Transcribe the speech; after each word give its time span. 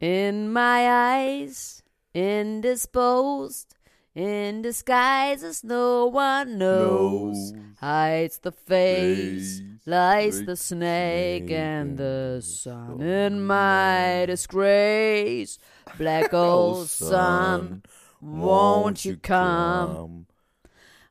In 0.00 0.52
my 0.52 1.16
eyes, 1.16 1.82
indisposed, 2.14 3.74
in 4.14 4.62
disguises 4.62 5.64
no 5.64 6.06
one 6.06 6.56
knows. 6.56 7.52
Hides 7.80 8.38
the 8.38 8.52
face, 8.52 9.60
lies 9.86 10.44
the 10.44 10.54
snake, 10.54 11.50
and 11.50 11.96
the 11.96 12.40
sun 12.44 13.00
in 13.00 13.44
my 13.44 14.24
disgrace. 14.26 15.58
Black 15.96 16.32
oh, 16.32 16.48
old 16.48 16.88
sun, 16.88 17.82
won't 18.20 19.04
you 19.04 19.16
come? 19.16 20.26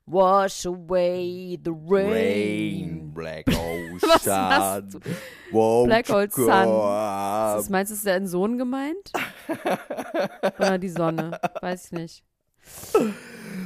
Wash 0.10 0.66
away 0.66 1.60
the 1.62 1.72
rain. 1.72 2.12
Rain, 2.12 3.12
Black 3.14 3.46
Was 3.48 4.26
machst 4.26 4.28
Ocean. 4.28 4.90
du? 4.90 5.00
won't 5.52 5.86
Black 5.88 6.10
Hole 6.10 6.30
Sun. 6.32 6.48
Das 6.48 7.70
meinst 7.70 7.92
du, 7.92 7.96
ist 7.96 8.08
dein 8.08 8.26
Sohn 8.26 8.58
gemeint? 8.58 9.12
Oder 10.60 10.78
die 10.78 10.88
Sonne? 10.90 11.38
Weiß 11.62 11.86
ich 11.88 11.92
nicht. 11.92 12.24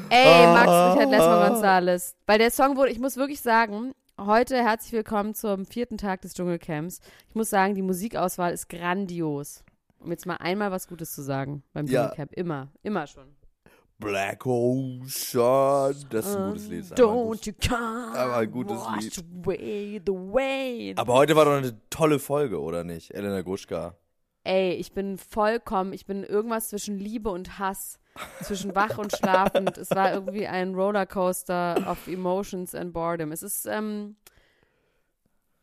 Ey, 0.09 0.47
Max 0.47 0.67
Richard 0.95 1.11
Lesmer 1.11 1.49
Gonzales. 1.49 2.15
Weil 2.25 2.39
der 2.39 2.49
Song 2.51 2.75
wurde, 2.75 2.89
ich 2.91 2.99
muss 2.99 3.17
wirklich 3.17 3.41
sagen, 3.41 3.93
heute 4.19 4.57
herzlich 4.57 4.93
willkommen 4.93 5.35
zum 5.35 5.65
vierten 5.65 5.97
Tag 5.99 6.21
des 6.21 6.33
Dschungelcamps. 6.33 7.01
Ich 7.29 7.35
muss 7.35 7.49
sagen, 7.51 7.75
die 7.75 7.81
Musikauswahl 7.83 8.51
ist 8.51 8.67
grandios. 8.67 9.63
Um 9.99 10.09
jetzt 10.09 10.25
mal 10.25 10.37
einmal 10.37 10.71
was 10.71 10.87
Gutes 10.87 11.11
zu 11.13 11.21
sagen 11.21 11.61
beim 11.73 11.85
Ja. 11.85 12.05
Dschungelcamp. 12.05 12.33
Immer, 12.33 12.69
immer 12.81 13.05
schon. 13.05 13.35
Black 14.01 14.45
Ocean. 14.45 15.95
Das 16.09 16.25
ist 16.25 16.35
ein 16.35 16.47
gutes 16.49 16.67
Lied. 16.67 16.79
ist 16.81 16.93
Don't 16.99 17.45
you 17.47 17.53
come 17.67 18.17
Aber 18.19 18.35
ein 18.37 18.51
gutes 18.51 18.77
wash 18.77 19.01
Lied. 19.03 19.25
away 19.45 20.01
the 20.05 20.11
rain. 20.11 20.97
Aber 20.97 21.13
heute 21.13 21.35
war 21.35 21.45
doch 21.45 21.53
eine 21.53 21.79
tolle 21.89 22.19
Folge, 22.19 22.59
oder 22.59 22.83
nicht? 22.83 23.11
Elena 23.13 23.41
Gruschka. 23.41 23.95
Ey, 24.43 24.73
ich 24.73 24.91
bin 24.93 25.17
vollkommen, 25.19 25.93
ich 25.93 26.05
bin 26.07 26.23
irgendwas 26.23 26.69
zwischen 26.69 26.97
Liebe 26.97 27.29
und 27.29 27.59
Hass, 27.59 27.99
zwischen 28.41 28.75
wach 28.75 28.97
und 28.97 29.15
schlafend. 29.15 29.77
es 29.77 29.91
war 29.91 30.11
irgendwie 30.13 30.47
ein 30.47 30.73
Rollercoaster 30.73 31.85
of 31.87 32.07
Emotions 32.07 32.73
and 32.73 32.91
Boredom. 32.91 33.31
Es 33.31 33.43
ist, 33.43 33.67
ähm, 33.67 34.15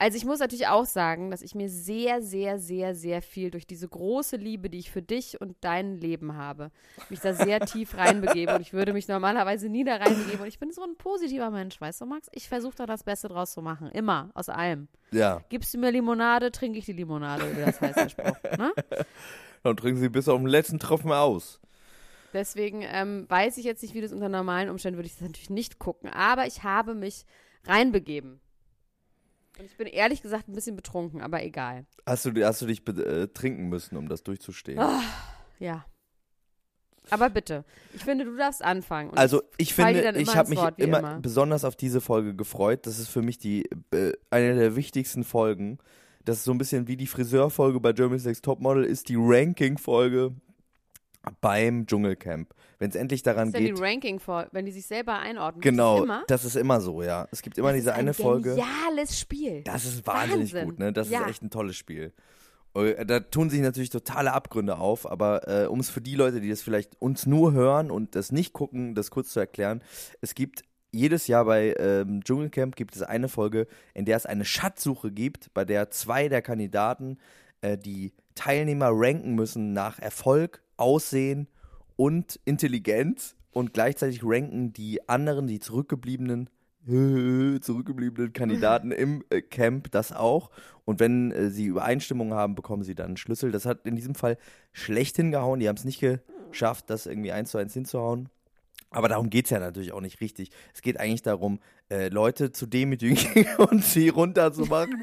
also 0.01 0.17
ich 0.17 0.25
muss 0.25 0.39
natürlich 0.39 0.69
auch 0.69 0.87
sagen, 0.87 1.31
dass 1.31 1.43
ich 1.43 1.57
mir 1.57 1.69
sehr, 1.69 2.23
sehr, 2.23 2.61
sehr, 2.61 2.95
sehr 2.95 3.21
viel 3.21 3.51
durch 3.51 3.67
diese 3.67 3.89
große 3.89 4.37
Liebe, 4.37 4.71
die 4.71 4.79
ich 4.79 4.93
für 4.93 5.03
dich 5.03 5.41
und 5.41 5.57
dein 5.61 5.97
Leben 5.97 6.37
habe, 6.37 6.71
mich 7.11 7.19
da 7.19 7.35
sehr 7.35 7.59
tief 7.61 7.97
reinbegebe. 7.97 8.55
Und 8.55 8.61
ich 8.61 8.73
würde 8.73 8.93
mich 8.93 9.09
normalerweise 9.09 9.69
nie 9.69 9.83
da 9.83 9.97
reinbegeben. 9.97 10.41
Und 10.41 10.47
ich 10.47 10.61
bin 10.61 10.71
so 10.71 10.85
ein 10.85 10.97
positiver 10.97 11.51
Mensch, 11.51 11.81
weißt 11.81 12.01
du, 12.01 12.07
Max? 12.07 12.29
Ich 12.33 12.49
versuche 12.49 12.77
da 12.77 12.87
das 12.87 13.03
Beste 13.03 13.27
draus 13.27 13.53
zu 13.53 13.61
machen. 13.61 13.91
Immer, 13.91 14.31
aus 14.35 14.49
allem. 14.49 14.87
Ja. 15.11 15.43
Gibst 15.49 15.75
du 15.75 15.79
mir 15.79 15.91
Limonade, 15.91 16.53
trinke 16.53 16.79
ich 16.79 16.85
die 16.85 16.93
Limonade, 16.93 17.57
wie 17.57 17.61
das 17.61 17.81
heißt, 17.81 17.97
der 17.97 18.09
Spruch. 18.09 18.37
Ne? 18.57 18.73
Dann 19.65 19.77
trinken 19.77 20.01
sie 20.01 20.09
bis 20.09 20.29
auf 20.29 20.39
den 20.39 20.47
letzten 20.47 20.79
Tropfen 20.79 21.11
aus. 21.11 21.61
Deswegen 22.33 22.83
ähm, 22.83 23.27
weiß 23.29 23.59
ich 23.59 23.65
jetzt 23.65 23.83
nicht, 23.83 23.95
wie 23.95 24.01
das 24.01 24.13
unter 24.13 24.29
normalen 24.29 24.69
Umständen 24.69 24.97
würde 24.97 25.09
ich 25.09 25.15
das 25.15 25.23
natürlich 25.23 25.51
nicht 25.51 25.81
gucken. 25.81 26.09
Aber 26.11 26.47
ich 26.47 26.63
habe 26.63 26.95
mich 26.95 27.25
reinbegeben. 27.65 28.41
Und 29.59 29.65
ich 29.65 29.77
bin 29.77 29.87
ehrlich 29.87 30.23
gesagt 30.23 30.49
ein 30.49 30.53
bisschen 30.55 30.77
betrunken, 30.77 31.21
aber 31.21 31.43
egal. 31.43 31.85
Hast 32.07 32.25
du, 32.25 32.45
hast 32.45 32.63
du 32.63 32.67
dich 32.67 32.85
be- 32.85 33.29
äh, 33.35 33.51
müssen, 33.51 33.97
um 33.97 34.09
das 34.09 34.23
durchzustehen? 34.23 34.79
Ah, 34.79 35.03
Ja. 35.59 35.85
Aber 37.11 37.31
bitte, 37.31 37.65
ich 37.95 38.05
finde, 38.05 38.27
du 38.27 38.37
darfst 38.37 38.63
anfangen. 38.63 39.09
Und 39.11 39.17
Also 39.19 39.43
ich 39.57 39.73
finde, 39.73 40.11
ich 40.19 40.37
habe 40.37 40.51
mich 40.51 40.59
Wort, 40.59 40.79
immer, 40.79 40.99
immer. 40.99 41.21
besonders 41.21 41.65
auf 41.65 41.75
diese 41.75 42.03
Folge 42.03 42.35
gefreut. 42.35 42.87
Das 42.87 42.99
ist 42.99 43.09
für 43.09 43.23
mich 43.23 43.39
die 43.39 43.65
äh, 43.93 44.13
eine 44.31 44.55
der 44.57 44.77
wichtigsten 44.77 45.25
Folgen. 45.25 45.79
Das 46.27 46.37
ist 46.39 46.45
so 46.45 46.53
ein 46.53 46.59
bisschen 46.59 46.87
wie 46.87 46.99
die 46.99 47.07
Friseurfolge 47.07 47.81
bei 47.81 47.95
Germany's 47.95 48.27
Next 48.27 48.45
Topmodel 48.45 48.85
ist 48.85 49.09
die 49.09 49.17
Ranking-Folge 49.19 50.33
beim 51.41 51.87
Dschungelcamp. 51.87 52.55
Wenn 52.79 52.91
es 52.91 52.97
endlich 52.97 53.23
daran 53.23 53.49
ist 53.49 53.55
ja 53.55 53.61
die 53.61 53.73
geht. 53.73 53.81
Ranking 53.81 54.21
vor, 54.21 54.47
wenn 54.53 54.65
die 54.65 54.73
sich 54.73 54.87
selber 54.87 55.19
einordnen. 55.19 55.61
Genau, 55.61 55.97
Das 55.97 56.05
ist 56.05 56.05
immer, 56.07 56.25
das 56.29 56.45
ist 56.45 56.57
immer 56.57 56.81
so, 56.81 57.03
ja. 57.03 57.27
Es 57.33 57.43
gibt 57.43 57.59
immer 57.59 57.69
das 57.69 57.77
diese 57.79 57.91
ist 57.91 57.95
ein 57.95 58.01
eine 58.01 58.15
Folge. 58.15 58.51
Geniales 58.55 59.19
Spiel. 59.19 59.63
Das 59.65 59.85
ist 59.85 60.07
wahnsinnig 60.07 60.53
Wahnsinn. 60.55 60.69
gut, 60.69 60.79
ne? 60.79 60.93
Das 60.93 61.11
Ja. 61.11 61.23
ist 61.23 61.31
echt 61.31 61.43
ein 61.43 61.51
tolles 61.51 61.77
Spiel. 61.77 62.13
Äh, 62.75 63.05
Da 63.05 63.19
tun 63.21 63.51
sich 63.51 63.61
natürlich 63.61 63.91
totale 63.91 64.33
Abgründe 64.33 64.79
auf, 64.79 65.11
aber 65.11 65.49
äh, 65.49 65.67
um 65.67 65.81
es 65.81 65.91
für 65.91 66.01
die 66.01 66.15
Leute, 66.15 66.41
die 66.41 66.49
das 66.51 66.63
vielleicht 66.63 67.01
uns 67.01 67.27
nur 67.27 67.53
hören 67.53 67.91
und 67.91 68.15
das 68.15 68.31
nicht 68.31 68.53
gucken, 68.53 68.95
das 68.95 69.11
kurz 69.11 69.31
zu 69.33 69.41
erklären, 69.41 69.83
es 70.21 70.35
gibt 70.37 70.63
jedes 70.93 71.27
Jahr 71.27 71.45
bei 71.45 71.75
ähm, 71.79 72.23
Dschungelcamp 72.25 72.75
gibt 72.77 72.95
es 72.97 73.03
eine 73.03 73.29
Folge, 73.29 73.67
in 73.93 74.05
der 74.07 74.17
es 74.17 74.25
eine 74.25 74.45
Schatzsuche 74.45 75.11
gibt, 75.11 75.53
bei 75.53 75.65
der 75.65 75.91
zwei 75.91 76.29
der 76.29 76.41
Kandidaten 76.43 77.19
äh, 77.61 77.77
die 77.77 78.13
Teilnehmer 78.37 78.91
ranken 78.93 79.35
müssen 79.35 79.73
nach 79.75 79.99
Erfolg, 79.99 80.63
Aussehen 80.79 81.49
und 81.97 82.41
Intelligenz 82.45 83.37
und 83.53 83.75
gleichzeitig 83.75 84.21
ranken 84.23 84.73
die 84.73 85.09
anderen, 85.09 85.47
die 85.47 85.61
zurückgebliebenen 85.61 86.49
zurückgebliebenen 87.61 88.33
Kandidaten 88.33 88.93
im 88.93 89.23
äh, 89.29 89.43
Camp 89.43 89.91
das 89.91 90.13
auch. 90.13 90.51
Und 90.87 91.01
wenn 91.01 91.33
äh, 91.33 91.51
sie 91.51 91.67
Übereinstimmung 91.67 92.33
haben, 92.33 92.55
bekommen 92.55 92.83
sie 92.83 92.95
dann 92.95 93.09
einen 93.09 93.17
Schlüssel. 93.19 93.51
Das 93.53 93.67
hat 93.67 93.85
in 93.85 93.95
diesem 93.95 94.15
Fall 94.15 94.39
schlecht 94.73 95.17
hingehauen. 95.17 95.61
Die 95.61 95.69
haben 95.69 95.77
es 95.77 95.85
nicht 95.85 96.01
geschafft, 96.01 96.89
das 96.89 97.07
irgendwie 97.07 97.33
eins 97.33 97.51
zu 97.51 97.59
eins 97.59 97.75
hinzuhauen. 97.75 98.31
Aber 98.91 99.09
darum 99.09 99.29
geht 99.29 99.45
es 99.47 99.51
ja 99.51 99.59
natürlich 99.59 99.93
auch 99.93 100.01
nicht 100.01 100.21
richtig. 100.21 100.51
Es 100.75 100.81
geht 100.81 100.99
eigentlich 100.99 101.23
darum, 101.23 101.61
äh, 101.91 102.09
Leute 102.09 102.53
zu 102.53 102.67
demütigen 102.67 103.19
und 103.59 103.85
sie 103.85 104.09
runterzumachen. 104.09 105.03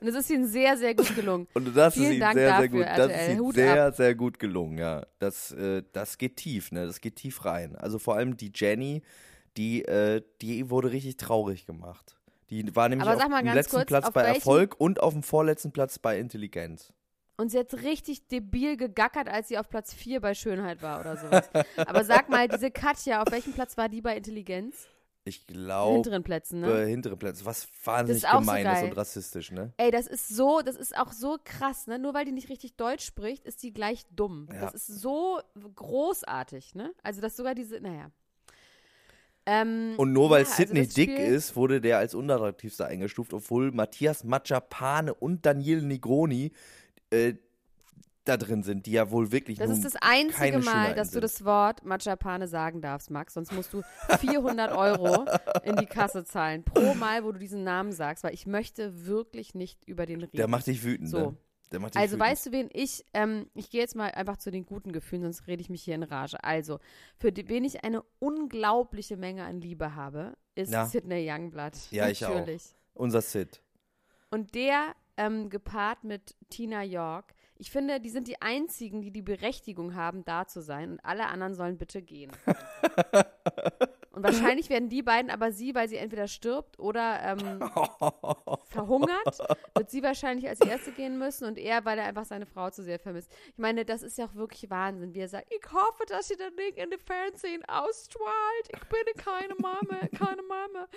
Und 0.00 0.06
es 0.08 0.14
ist 0.14 0.30
ihnen 0.30 0.46
sehr, 0.46 0.76
sehr 0.76 0.94
gut 0.94 1.14
gelungen. 1.14 1.46
Und 1.54 1.76
das 1.76 1.94
Vielen 1.94 2.06
ist 2.06 2.10
ihnen 2.12 2.20
Dank 2.20 2.34
sehr, 2.34 2.46
sehr 2.48 2.56
dafür, 2.56 2.68
gut. 2.68 2.86
Das 2.86 2.98
RTL. 2.98 3.20
ist 3.20 3.28
ihnen 3.32 3.40
Hut 3.40 3.54
sehr, 3.54 3.92
sehr 3.92 4.14
gut 4.14 4.38
gelungen, 4.38 4.78
ja. 4.78 5.06
Das, 5.18 5.50
äh, 5.52 5.82
das 5.92 6.16
geht 6.16 6.36
tief, 6.36 6.70
ne? 6.72 6.86
Das 6.86 7.00
geht 7.00 7.16
tief 7.16 7.44
rein. 7.44 7.76
Also 7.76 7.98
vor 7.98 8.14
allem 8.16 8.36
die 8.36 8.52
Jenny, 8.54 9.02
die, 9.56 9.84
äh, 9.84 10.22
die 10.40 10.70
wurde 10.70 10.92
richtig 10.92 11.16
traurig 11.16 11.66
gemacht. 11.66 12.16
Die 12.50 12.74
war 12.74 12.88
nämlich 12.88 13.08
auf 13.08 13.18
dem 13.22 13.46
letzten 13.54 13.76
kurz, 13.76 13.86
Platz 13.86 14.06
auf 14.06 14.12
bei 14.14 14.22
welchen- 14.24 14.36
Erfolg 14.36 14.74
und 14.80 15.00
auf 15.00 15.12
dem 15.12 15.22
vorletzten 15.22 15.72
Platz 15.72 15.98
bei 15.98 16.18
Intelligenz. 16.18 16.92
Und 17.40 17.48
sie 17.48 17.58
hat 17.58 17.72
richtig 17.72 18.28
debil 18.28 18.76
gegackert, 18.76 19.26
als 19.26 19.48
sie 19.48 19.56
auf 19.56 19.70
Platz 19.70 19.94
4 19.94 20.20
bei 20.20 20.34
Schönheit 20.34 20.82
war 20.82 21.00
oder 21.00 21.16
sowas. 21.16 21.48
Aber 21.76 22.04
sag 22.04 22.28
mal, 22.28 22.46
diese 22.48 22.70
Katja, 22.70 23.22
auf 23.22 23.32
welchem 23.32 23.54
Platz 23.54 23.78
war 23.78 23.88
die 23.88 24.02
bei 24.02 24.14
Intelligenz? 24.14 24.88
Ich 25.24 25.46
glaube, 25.46 25.94
hinteren 25.94 26.22
Plätzen, 26.22 26.60
ne? 26.60 26.82
äh, 26.82 26.86
hintere 26.86 27.16
Plätze. 27.16 27.46
Was 27.46 27.66
wahnsinnig 27.84 28.22
so 28.22 28.38
gemein 28.38 28.66
ist 28.66 28.72
geil. 28.72 28.84
und 28.84 28.96
rassistisch, 28.96 29.52
ne? 29.52 29.72
Ey, 29.78 29.90
das 29.90 30.06
ist 30.06 30.28
so, 30.28 30.60
das 30.60 30.76
ist 30.76 30.94
auch 30.96 31.12
so 31.12 31.38
krass, 31.42 31.86
ne? 31.86 31.98
Nur 31.98 32.12
weil 32.12 32.26
die 32.26 32.32
nicht 32.32 32.50
richtig 32.50 32.76
Deutsch 32.76 33.06
spricht, 33.06 33.46
ist 33.46 33.62
die 33.62 33.72
gleich 33.72 34.04
dumm. 34.14 34.48
Ja. 34.52 34.60
Das 34.60 34.74
ist 34.74 34.86
so 34.86 35.40
großartig, 35.76 36.74
ne? 36.74 36.92
Also, 37.02 37.22
dass 37.22 37.36
sogar 37.36 37.54
diese, 37.54 37.80
naja. 37.80 38.10
Ähm, 39.46 39.94
Und 39.96 40.12
nur 40.12 40.30
weil 40.30 40.42
ja, 40.42 40.48
also 40.48 40.62
Sidney 40.62 40.84
das 40.84 40.94
dick 40.94 41.18
ist, 41.18 41.56
wurde 41.56 41.80
der 41.80 41.98
als 41.98 42.14
unattraktivster 42.14 42.86
eingestuft, 42.86 43.32
obwohl 43.32 43.72
Matthias 43.72 44.24
Machapane 44.24 45.14
und 45.14 45.46
Daniel 45.46 45.82
Negroni 45.82 46.52
äh, 47.10 47.34
da 48.24 48.36
drin 48.36 48.62
sind, 48.62 48.84
die 48.86 48.92
ja 48.92 49.10
wohl 49.10 49.32
wirklich 49.32 49.58
Das 49.58 49.70
ist 49.70 49.84
das 49.84 49.96
einzige 49.96 50.58
Mal, 50.58 50.94
dass 50.94 51.10
du 51.10 51.20
das 51.20 51.44
Wort 51.44 51.84
Machapane 51.84 52.46
sagen 52.48 52.80
darfst, 52.82 53.10
Max. 53.10 53.34
Sonst 53.34 53.50
musst 53.52 53.72
du 53.72 53.82
400 54.18 54.72
Euro 54.72 55.24
in 55.64 55.76
die 55.76 55.86
Kasse 55.86 56.24
zahlen 56.24 56.62
pro 56.62 56.94
Mal, 56.94 57.24
wo 57.24 57.32
du 57.32 57.38
diesen 57.38 57.64
Namen 57.64 57.92
sagst, 57.92 58.22
weil 58.22 58.34
ich 58.34 58.46
möchte 58.46 59.06
wirklich 59.06 59.54
nicht 59.54 59.84
über 59.88 60.04
den 60.06 60.20
reden. 60.20 60.36
Der 60.36 60.48
macht 60.48 60.66
dich 60.66 60.84
wütend, 60.84 61.08
So. 61.08 61.18
ne? 61.30 61.36
Der 61.72 61.80
macht 61.80 61.94
dich 61.94 62.00
Also 62.00 62.16
wütend. 62.16 62.30
weißt 62.30 62.46
du, 62.46 62.52
wen 62.52 62.68
ich, 62.72 63.04
ähm, 63.14 63.46
ich 63.54 63.70
gehe 63.70 63.80
jetzt 63.80 63.96
mal 63.96 64.10
einfach 64.10 64.36
zu 64.36 64.50
den 64.50 64.66
guten 64.66 64.92
Gefühlen, 64.92 65.22
sonst 65.22 65.46
rede 65.46 65.62
ich 65.62 65.70
mich 65.70 65.82
hier 65.82 65.94
in 65.94 66.02
Rage. 66.02 66.42
Also, 66.44 66.78
für 67.16 67.32
die, 67.32 67.48
wen 67.48 67.64
ich 67.64 67.84
eine 67.84 68.02
unglaubliche 68.18 69.16
Menge 69.16 69.44
an 69.44 69.60
Liebe 69.60 69.94
habe, 69.94 70.36
ist 70.54 70.70
Na? 70.70 70.86
Sidney 70.86 71.26
Youngblood. 71.28 71.72
Ja, 71.90 72.08
ich 72.08 72.24
auch. 72.26 72.34
Natürlich. 72.34 72.64
Unser 72.92 73.22
Sid. 73.22 73.62
Und 74.30 74.54
der 74.54 74.94
ähm, 75.20 75.50
gepaart 75.50 76.02
mit 76.02 76.34
Tina 76.48 76.82
York, 76.82 77.34
ich 77.60 77.70
finde, 77.70 78.00
die 78.00 78.08
sind 78.08 78.26
die 78.26 78.40
einzigen, 78.40 79.02
die 79.02 79.10
die 79.10 79.20
Berechtigung 79.20 79.94
haben, 79.94 80.24
da 80.24 80.46
zu 80.46 80.62
sein 80.62 80.92
und 80.92 81.00
alle 81.04 81.26
anderen 81.26 81.54
sollen 81.54 81.76
bitte 81.76 82.00
gehen. 82.00 82.32
und 84.12 84.22
wahrscheinlich 84.22 84.70
werden 84.70 84.88
die 84.88 85.02
beiden, 85.02 85.30
aber 85.30 85.52
sie, 85.52 85.74
weil 85.74 85.86
sie 85.86 85.98
entweder 85.98 86.26
stirbt 86.26 86.78
oder 86.78 87.20
ähm, 87.22 87.60
verhungert, 88.64 89.38
wird 89.74 89.90
sie 89.90 90.02
wahrscheinlich 90.02 90.48
als 90.48 90.62
Erste 90.62 90.90
gehen 90.92 91.18
müssen 91.18 91.44
und 91.46 91.58
er, 91.58 91.84
weil 91.84 91.98
er 91.98 92.06
einfach 92.06 92.24
seine 92.24 92.46
Frau 92.46 92.70
zu 92.70 92.82
sehr 92.82 92.98
vermisst. 92.98 93.30
Ich 93.52 93.58
meine, 93.58 93.84
das 93.84 94.02
ist 94.02 94.16
ja 94.16 94.24
auch 94.24 94.34
wirklich 94.34 94.70
Wahnsinn, 94.70 95.12
wie 95.12 95.20
er 95.20 95.28
sagt, 95.28 95.52
ich 95.52 95.70
hoffe, 95.70 96.06
dass 96.08 96.30
ihr 96.30 96.38
das 96.38 96.54
nicht 96.56 96.78
in 96.78 96.88
den 96.88 96.98
Fernsehen 96.98 97.62
ausstrahlt. 97.66 98.68
Ich 98.74 98.88
bin 98.88 99.22
keine 99.22 99.54
Mama, 99.56 99.98
keine 100.16 100.42
Mama. 100.44 100.88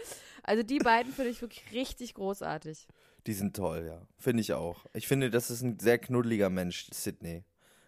Also 0.43 0.63
die 0.63 0.79
beiden 0.79 1.11
finde 1.11 1.31
ich 1.31 1.41
wirklich 1.41 1.73
richtig 1.73 2.13
großartig. 2.13 2.87
Die 3.27 3.33
sind 3.33 3.55
toll, 3.55 3.85
ja. 3.87 4.01
Finde 4.17 4.41
ich 4.41 4.53
auch. 4.53 4.85
Ich 4.93 5.07
finde, 5.07 5.29
das 5.29 5.49
ist 5.49 5.61
ein 5.61 5.79
sehr 5.79 5.97
knuddeliger 5.97 6.49
Mensch, 6.49 6.87
Sydney. 6.91 7.43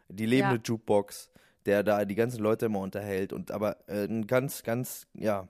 Die 0.07 0.25
lebende 0.25 0.55
Ja. 0.55 0.61
Jukebox, 0.63 1.29
der 1.65 1.83
da 1.83 2.05
die 2.05 2.15
ganzen 2.15 2.41
Leute 2.41 2.67
immer 2.67 2.79
unterhält 2.79 3.33
und 3.33 3.51
aber 3.51 3.77
äh, 3.89 4.03
einen 4.03 4.27
ganz, 4.27 4.63
ganz, 4.63 5.07
ja, 5.13 5.47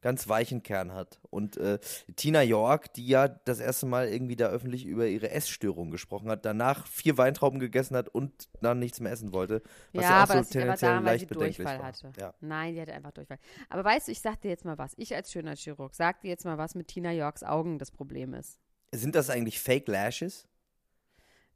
ganz 0.00 0.28
weichen 0.28 0.62
Kern 0.62 0.92
hat. 0.94 1.18
Und 1.30 1.56
äh, 1.56 1.80
Tina 2.14 2.40
York, 2.42 2.94
die 2.94 3.08
ja 3.08 3.26
das 3.26 3.58
erste 3.58 3.86
Mal 3.86 4.08
irgendwie 4.08 4.36
da 4.36 4.46
öffentlich 4.46 4.86
über 4.86 5.06
ihre 5.08 5.30
Essstörung 5.30 5.90
gesprochen 5.90 6.30
hat, 6.30 6.44
danach 6.44 6.86
vier 6.86 7.18
Weintrauben 7.18 7.58
gegessen 7.58 7.96
hat 7.96 8.08
und 8.08 8.32
dann 8.60 8.78
nichts 8.78 9.00
mehr 9.00 9.10
essen 9.10 9.32
wollte. 9.32 9.62
Was 9.92 10.04
ja, 10.04 10.10
ja, 10.10 10.16
auch 10.18 10.30
aber 10.30 10.44
so 10.44 10.50
tendenziell 10.50 10.90
daran, 10.90 11.04
weil 11.04 11.18
sie 11.18 11.24
leicht 11.24 11.28
bedenklich 11.28 11.56
Durchfall 11.56 11.78
war. 11.80 11.86
hatte. 11.86 12.12
Ja. 12.18 12.34
Nein, 12.40 12.74
die 12.74 12.80
hatte 12.80 12.92
einfach 12.92 13.10
Durchfall. 13.10 13.38
Aber 13.68 13.84
weißt 13.84 14.06
du, 14.06 14.12
ich 14.12 14.20
sag 14.20 14.40
dir 14.40 14.48
jetzt 14.48 14.64
mal 14.64 14.78
was. 14.78 14.92
Ich 14.96 15.14
als 15.14 15.32
schöner 15.32 15.56
Chirurg 15.56 15.94
sag 15.94 16.20
dir 16.20 16.28
jetzt 16.28 16.44
mal, 16.44 16.56
was 16.56 16.76
mit 16.76 16.86
Tina 16.86 17.10
Yorks 17.10 17.42
Augen 17.42 17.80
das 17.80 17.90
Problem 17.90 18.32
ist. 18.32 18.60
Sind 18.96 19.14
das 19.14 19.30
eigentlich 19.30 19.60
Fake 19.60 19.88
Lashes? 19.88 20.46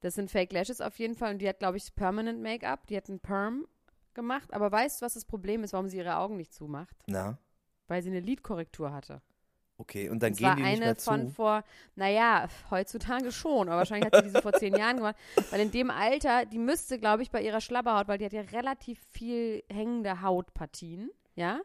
Das 0.00 0.14
sind 0.14 0.30
Fake 0.30 0.52
Lashes 0.52 0.80
auf 0.80 0.98
jeden 0.98 1.14
Fall 1.14 1.32
und 1.32 1.38
die 1.40 1.48
hat, 1.48 1.58
glaube 1.58 1.76
ich, 1.76 1.94
Permanent 1.94 2.40
Make-up. 2.40 2.86
Die 2.86 2.96
hat 2.96 3.08
einen 3.08 3.20
Perm 3.20 3.66
gemacht. 4.14 4.52
Aber 4.52 4.72
weißt 4.72 5.00
du, 5.00 5.04
was 5.06 5.14
das 5.14 5.24
Problem 5.24 5.62
ist, 5.62 5.72
warum 5.72 5.88
sie 5.88 5.98
ihre 5.98 6.16
Augen 6.16 6.36
nicht 6.36 6.54
zumacht? 6.54 6.96
Na, 7.06 7.38
Weil 7.88 8.02
sie 8.02 8.10
eine 8.10 8.20
Lidkorrektur 8.20 8.92
hatte. 8.92 9.20
okay. 9.76 10.08
Und 10.08 10.22
dann 10.22 10.32
Das 10.32 10.38
gehen 10.38 10.48
war 10.48 10.56
die 10.56 10.62
nicht 10.62 10.72
eine 10.76 10.84
mehr 10.86 10.96
von 10.96 11.28
zu. 11.28 11.34
vor, 11.34 11.64
naja, 11.96 12.48
heutzutage 12.70 13.30
schon, 13.32 13.68
aber 13.68 13.78
wahrscheinlich 13.78 14.10
hat 14.10 14.16
sie 14.24 14.30
diese 14.30 14.42
vor 14.42 14.52
zehn 14.54 14.74
Jahren 14.74 14.96
gemacht. 14.96 15.16
Weil 15.50 15.60
in 15.60 15.70
dem 15.70 15.90
Alter, 15.90 16.46
die 16.46 16.58
müsste, 16.58 16.98
glaube 16.98 17.22
ich, 17.22 17.30
bei 17.30 17.42
ihrer 17.42 17.60
Schlabberhaut, 17.60 18.08
weil 18.08 18.18
die 18.18 18.24
hat 18.24 18.32
ja 18.32 18.42
relativ 18.42 18.98
viel 19.10 19.62
hängende 19.70 20.22
Hautpartien, 20.22 21.10
ja, 21.40 21.60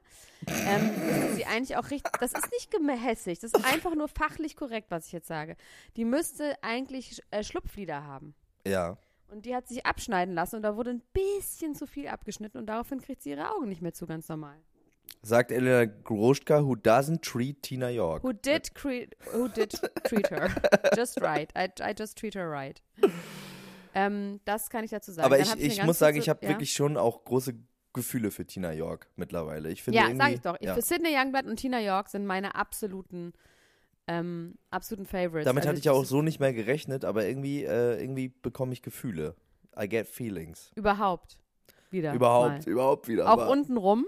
ähm, 0.48 0.89
müsste 1.06 1.33
sie 1.36 1.45
eigentlich 1.45 1.75
auch 1.75 1.92
richtig, 1.92 2.13
das 2.19 2.31
ist 2.31 2.50
nicht 2.51 2.72
gehässig, 2.72 3.39
das 3.39 3.51
ist 3.51 3.66
einfach 3.66 3.94
nur 3.94 4.07
fachlich 4.07 4.56
korrekt, 4.56 4.89
was 4.89 5.07
ich 5.07 5.12
jetzt 5.12 5.27
sage. 5.27 5.57
Die 5.98 6.06
müsste 6.06 6.56
eigentlich 6.63 7.22
äh, 7.31 7.44
Schlupflider 7.44 8.06
haben. 8.06 8.36
Ja. 8.66 8.98
Und 9.27 9.45
die 9.45 9.54
hat 9.54 9.68
sich 9.68 9.86
abschneiden 9.86 10.33
lassen 10.33 10.57
und 10.57 10.62
da 10.62 10.77
wurde 10.77 10.92
ein 10.92 11.01
bisschen 11.12 11.75
zu 11.75 11.88
viel 11.88 12.07
abgeschnitten 12.07 12.57
und 12.57 12.68
daraufhin 12.68 13.01
kriegt 13.01 13.22
sie 13.22 13.31
ihre 13.31 13.51
Augen 13.51 13.68
nicht 13.68 13.81
mehr 13.81 13.94
zu, 13.94 14.06
ganz 14.06 14.30
normal. 14.30 14.56
Sagt 15.22 15.51
Elena 15.51 15.86
Groschka, 15.86 16.63
who 16.63 16.75
doesn't 16.75 17.22
treat 17.22 17.62
Tina 17.62 17.89
York. 17.89 18.24
Who 18.24 18.31
did 18.31 18.72
who 19.33 19.48
did 19.50 19.72
treat 20.06 20.30
her 20.30 20.50
just 20.95 21.19
right? 21.19 21.51
I, 21.57 21.68
I 21.81 21.94
just 21.98 22.18
treat 22.18 22.36
her 22.36 22.50
right. 22.50 22.81
Ähm, 23.94 24.39
das 24.45 24.69
kann 24.69 24.83
ich 24.83 24.92
dazu 24.92 25.12
sagen. 25.12 25.25
Aber 25.25 25.38
Dann 25.38 25.57
ich, 25.60 25.80
ich 25.80 25.83
muss 25.83 26.00
sagen, 26.00 26.18
ich 26.18 26.30
habe 26.30 26.39
ja. 26.44 26.50
wirklich 26.50 26.74
schon 26.74 26.95
auch 26.95 27.24
große 27.25 27.56
Gefühle 27.95 28.31
für 28.31 28.45
Tina 28.45 28.71
York 28.71 29.07
mittlerweile. 29.15 29.69
Ich 29.71 29.83
finde 29.83 30.00
ja, 30.00 30.15
sag 30.15 30.33
ich 30.33 30.42
doch. 30.42 30.56
Ja. 30.62 30.75
Für 30.75 30.81
Sidney 30.81 31.15
Youngblood 31.18 31.45
und 31.45 31.57
Tina 31.57 31.81
York 31.81 32.09
sind 32.09 32.25
meine 32.25 32.56
absoluten 32.56 33.33
ähm, 34.07 34.56
absoluten 34.69 35.07
Favorites. 35.07 35.45
Damit 35.45 35.63
Also 35.63 35.69
hatte 35.69 35.80
ich 35.80 35.86
ja 35.86 35.92
auch 35.92 36.06
so 36.06 36.21
nicht 36.21 36.39
mehr 36.39 36.53
gerechnet, 36.53 37.06
aber 37.06 37.25
irgendwie, 37.25 37.63
äh, 37.63 38.00
irgendwie 38.00 38.30
bekomme 38.30 38.74
ich 38.74 38.81
Gefühle. 38.81 39.36
I 39.77 39.89
get 39.89 40.07
feelings. 40.07 40.71
überhaupt 40.75 41.39
wieder. 41.89 42.13
überhaupt, 42.13 42.65
Mal. 42.65 42.71
überhaupt 42.71 43.07
wieder. 43.07 43.31
Auch 43.31 43.50
unten 43.50 43.77
rum. 43.77 44.06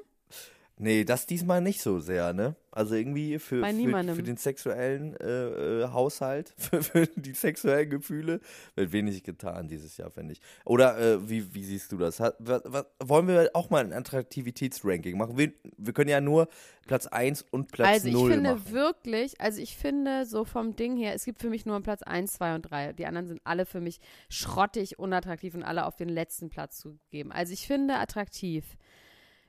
Nee, 0.80 1.06
das 1.06 1.26
diesmal 1.26 1.62
nicht 1.62 1.82
so 1.82 2.00
sehr, 2.00 2.34
ne? 2.34 2.56
Also 2.70 2.94
irgendwie 2.94 3.40
für, 3.40 3.66
für, 3.66 4.14
für 4.14 4.22
den 4.22 4.38
sexuellen 4.38 5.16
äh, 5.16 5.82
äh, 5.82 5.88
Haushalt, 5.88 6.54
für, 6.58 6.84
für 6.84 7.08
die 7.08 7.34
sexuellen 7.34 7.90
Gefühle 7.90 8.40
wird 8.76 8.92
wenig 8.92 9.24
getan 9.24 9.68
dieses 9.68 9.98
Jahr, 9.98 10.12
finde 10.12 10.34
ich. 10.34 10.42
Oder 10.66 11.00
äh, 11.00 11.28
wie, 11.28 11.56
wie 11.56 11.64
siehst 11.64 11.92
du 11.92 11.98
das? 11.98 12.20
Hat, 12.20 12.36
was, 12.38 12.62
was, 12.66 12.86
wollen 13.04 13.28
wir 13.28 13.50
auch 13.54 13.72
mal 13.72 13.84
ein 13.84 13.92
Attraktivitätsranking 13.92 15.18
machen? 15.18 15.36
Wir, 15.36 15.52
wir 15.78 15.94
können 15.94 16.12
ja 16.12 16.22
nur 16.22 16.48
Platz 16.86 17.08
1 17.08 17.46
und 17.50 17.72
Platz 17.72 17.88
also 17.88 18.08
ich 18.10 18.14
0 18.14 18.32
finde 18.32 18.52
machen. 18.52 18.72
wirklich, 18.72 19.42
also 19.42 19.60
ich 19.60 19.76
finde 19.76 20.28
so 20.28 20.46
vom 20.46 20.76
Ding 20.76 20.96
her, 20.96 21.16
es 21.16 21.26
gibt 21.26 21.42
für 21.42 21.50
mich 21.50 21.66
nur 21.66 21.82
Platz 21.82 22.04
1, 22.04 22.34
2 22.34 22.54
und 22.54 22.62
3. 22.62 22.94
Die 22.94 23.08
anderen 23.08 23.28
sind 23.28 23.42
alle 23.46 23.66
für 23.66 23.82
mich 23.82 24.00
schrottig, 24.30 25.00
unattraktiv 25.00 25.56
und 25.56 25.64
alle 25.64 25.88
auf 25.88 25.96
den 25.96 26.10
letzten 26.10 26.50
Platz 26.50 26.78
zu 26.78 27.00
geben. 27.10 27.32
Also 27.32 27.54
ich 27.54 27.66
finde 27.66 27.96
attraktiv. 27.96 28.78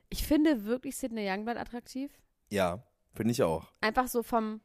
Ich 0.09 0.25
finde 0.25 0.65
wirklich 0.65 0.97
Sidney 0.97 1.29
Youngblood 1.29 1.57
attraktiv. 1.57 2.11
Ja, 2.49 2.83
finde 3.13 3.31
ich 3.31 3.43
auch. 3.43 3.71
Einfach 3.81 4.07
so 4.07 4.23
vom, 4.23 4.61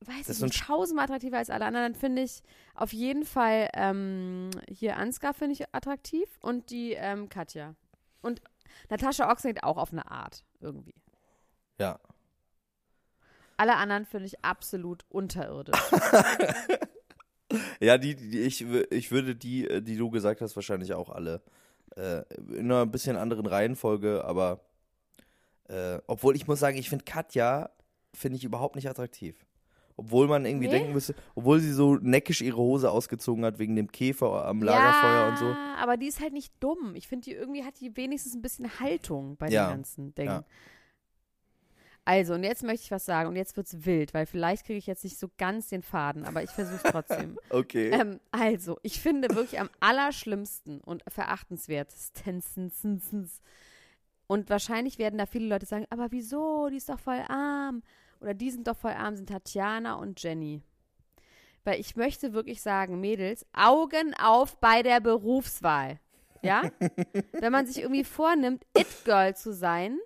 weiß 0.00 0.26
Das 0.26 0.36
ich 0.38 0.42
nicht, 0.42 0.64
tausendmal 0.64 1.04
attraktiver 1.04 1.38
als 1.38 1.50
alle 1.50 1.64
anderen. 1.64 1.92
Dann 1.92 2.00
finde 2.00 2.22
ich 2.22 2.42
auf 2.74 2.92
jeden 2.92 3.24
Fall 3.24 3.70
ähm, 3.74 4.50
hier 4.68 4.96
Ansgar 4.96 5.34
finde 5.34 5.54
ich 5.54 5.74
attraktiv 5.74 6.28
und 6.40 6.70
die 6.70 6.92
ähm, 6.92 7.28
Katja. 7.28 7.74
Und 8.20 8.42
Natascha 8.90 9.30
Oxlade 9.30 9.64
auch 9.64 9.76
auf 9.76 9.92
eine 9.92 10.10
Art 10.10 10.44
irgendwie. 10.60 10.94
Ja. 11.78 11.98
Alle 13.56 13.76
anderen 13.76 14.04
finde 14.04 14.26
ich 14.26 14.44
absolut 14.44 15.04
unterirdisch. 15.08 15.78
Ja, 17.80 17.98
die, 17.98 18.14
die 18.14 18.40
ich, 18.40 18.62
ich 18.90 19.10
würde 19.10 19.36
die, 19.36 19.68
äh, 19.68 19.82
die 19.82 19.96
du 19.96 20.10
gesagt 20.10 20.40
hast, 20.40 20.56
wahrscheinlich 20.56 20.94
auch 20.94 21.10
alle 21.10 21.42
äh, 21.96 22.22
in 22.52 22.70
einer 22.70 22.86
bisschen 22.86 23.16
anderen 23.16 23.46
Reihenfolge, 23.46 24.24
aber 24.24 24.60
äh, 25.68 25.98
obwohl 26.06 26.36
ich 26.36 26.46
muss 26.46 26.60
sagen, 26.60 26.76
ich 26.76 26.88
finde 26.88 27.04
Katja 27.04 27.70
finde 28.14 28.36
ich 28.36 28.44
überhaupt 28.44 28.76
nicht 28.76 28.88
attraktiv. 28.88 29.44
Obwohl 29.96 30.26
man 30.26 30.44
irgendwie 30.44 30.66
Nee? 30.66 30.72
denken 30.72 30.92
müsste, 30.92 31.14
obwohl 31.36 31.60
sie 31.60 31.72
so 31.72 31.94
neckisch 31.96 32.40
ihre 32.40 32.56
Hose 32.56 32.90
ausgezogen 32.90 33.44
hat 33.44 33.60
wegen 33.60 33.76
dem 33.76 33.90
Käfer 33.92 34.44
am 34.44 34.60
Lagerfeuer 34.60 35.12
ja, 35.22 35.28
und 35.28 35.38
so. 35.38 35.44
aber 35.80 35.96
die 35.96 36.06
ist 36.08 36.20
halt 36.20 36.32
nicht 36.32 36.52
dumm. 36.58 36.94
Ich 36.96 37.06
finde, 37.06 37.24
die 37.26 37.32
irgendwie 37.32 37.64
hat 37.64 37.78
die 37.80 37.96
wenigstens 37.96 38.34
ein 38.34 38.42
bisschen 38.42 38.80
Haltung 38.80 39.36
bei 39.36 39.48
Ja, 39.50 39.68
den 39.68 39.76
ganzen 39.76 40.14
Dingen. 40.16 40.28
ja. 40.30 40.44
Also, 42.06 42.34
und 42.34 42.44
jetzt 42.44 42.62
möchte 42.62 42.84
ich 42.84 42.90
was 42.90 43.06
sagen 43.06 43.30
und 43.30 43.36
jetzt 43.36 43.56
wird's 43.56 43.86
wild, 43.86 44.12
weil 44.12 44.26
vielleicht 44.26 44.66
kriege 44.66 44.78
ich 44.78 44.86
jetzt 44.86 45.04
nicht 45.04 45.18
so 45.18 45.30
ganz 45.38 45.68
den 45.68 45.82
Faden, 45.82 46.24
aber 46.24 46.42
ich 46.42 46.50
versuche 46.50 46.82
trotzdem. 46.90 47.38
Okay. 47.48 47.90
ähm, 47.90 48.20
also, 48.30 48.78
ich 48.82 49.00
finde 49.00 49.34
wirklich 49.34 49.58
am 49.58 49.70
allerschlimmsten 49.80 50.80
und 50.80 51.02
verachtenswertesten 51.08 52.42
und 54.26 54.50
wahrscheinlich 54.50 54.98
werden 54.98 55.18
da 55.18 55.26
viele 55.26 55.46
Leute 55.46 55.66
sagen, 55.66 55.86
aber 55.90 56.10
wieso, 56.10 56.68
die 56.68 56.76
ist 56.76 56.88
doch 56.88 56.98
voll 56.98 57.22
arm 57.28 57.82
oder 58.20 58.34
die 58.34 58.50
sind 58.50 58.66
doch 58.66 58.76
voll 58.76 58.92
arm, 58.92 59.16
sind 59.16 59.28
Tatjana 59.28 59.94
und 59.94 60.22
Jenny. 60.22 60.62
Weil 61.64 61.80
ich 61.80 61.96
möchte 61.96 62.32
wirklich 62.32 62.60
sagen, 62.60 63.00
Mädels, 63.00 63.46
Augen 63.54 64.14
auf 64.14 64.58
bei 64.58 64.82
der 64.82 65.00
Berufswahl. 65.00 65.98
Ja? 66.42 66.70
Wenn 67.32 67.52
man 67.52 67.66
sich 67.66 67.80
irgendwie 67.80 68.04
vornimmt, 68.04 68.66
It-Girl 68.76 69.34
zu 69.34 69.52
sein, 69.52 69.98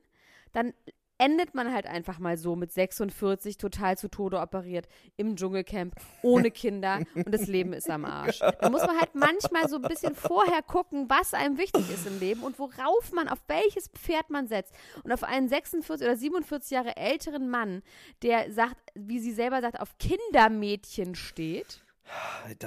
dann 0.53 0.73
endet 1.19 1.55
man 1.55 1.73
halt 1.73 1.87
einfach 1.87 2.19
mal 2.19 2.39
so 2.39 2.57
mit 2.57 2.73
46 2.73 3.59
total 3.59 3.99
zu 3.99 4.09
Tode 4.09 4.39
operiert 4.39 4.89
im 5.17 5.37
Dschungelcamp 5.37 5.95
ohne 6.23 6.51
Kinder 6.51 7.01
und 7.15 7.33
das 7.33 7.47
Leben 7.47 7.73
ist 7.73 7.91
am 7.91 8.05
Arsch. 8.05 8.39
Da 8.39 8.71
muss 8.71 8.87
man 8.87 8.99
halt 8.99 9.15
manchmal 9.15 9.69
so 9.69 9.77
ein 9.77 9.83
bisschen 9.83 10.15
vorher 10.15 10.63
gucken, 10.63 11.11
was 11.11 11.35
einem 11.35 11.59
wichtig 11.59 11.91
ist 11.91 12.07
im 12.07 12.21
Leben 12.21 12.43
und 12.43 12.59
worauf 12.59 13.13
man, 13.13 13.29
auf 13.29 13.39
welches 13.49 13.89
Pferd 13.89 14.31
man 14.31 14.47
setzt. 14.47 14.73
Und 15.03 15.13
auf 15.13 15.25
einen 15.25 15.49
46 15.49 16.07
oder 16.07 16.17
47 16.17 16.71
Jahre 16.71 16.97
älteren 16.97 17.49
Mann, 17.49 17.83
der 18.23 18.53
sagt, 18.53 18.77
wie 18.95 19.19
sie 19.19 19.33
selber 19.33 19.61
sagt, 19.61 19.81
auf 19.81 19.99
Kindermädchen 19.99 21.15
steht, 21.15 21.83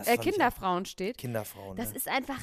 äh, 0.05 0.17
Kinderfrauen 0.17 0.85
steht, 0.85 1.17
Kinderfrauen. 1.17 1.75
das 1.77 1.91
ne? 1.91 1.95
ist 1.95 2.07
einfach 2.07 2.39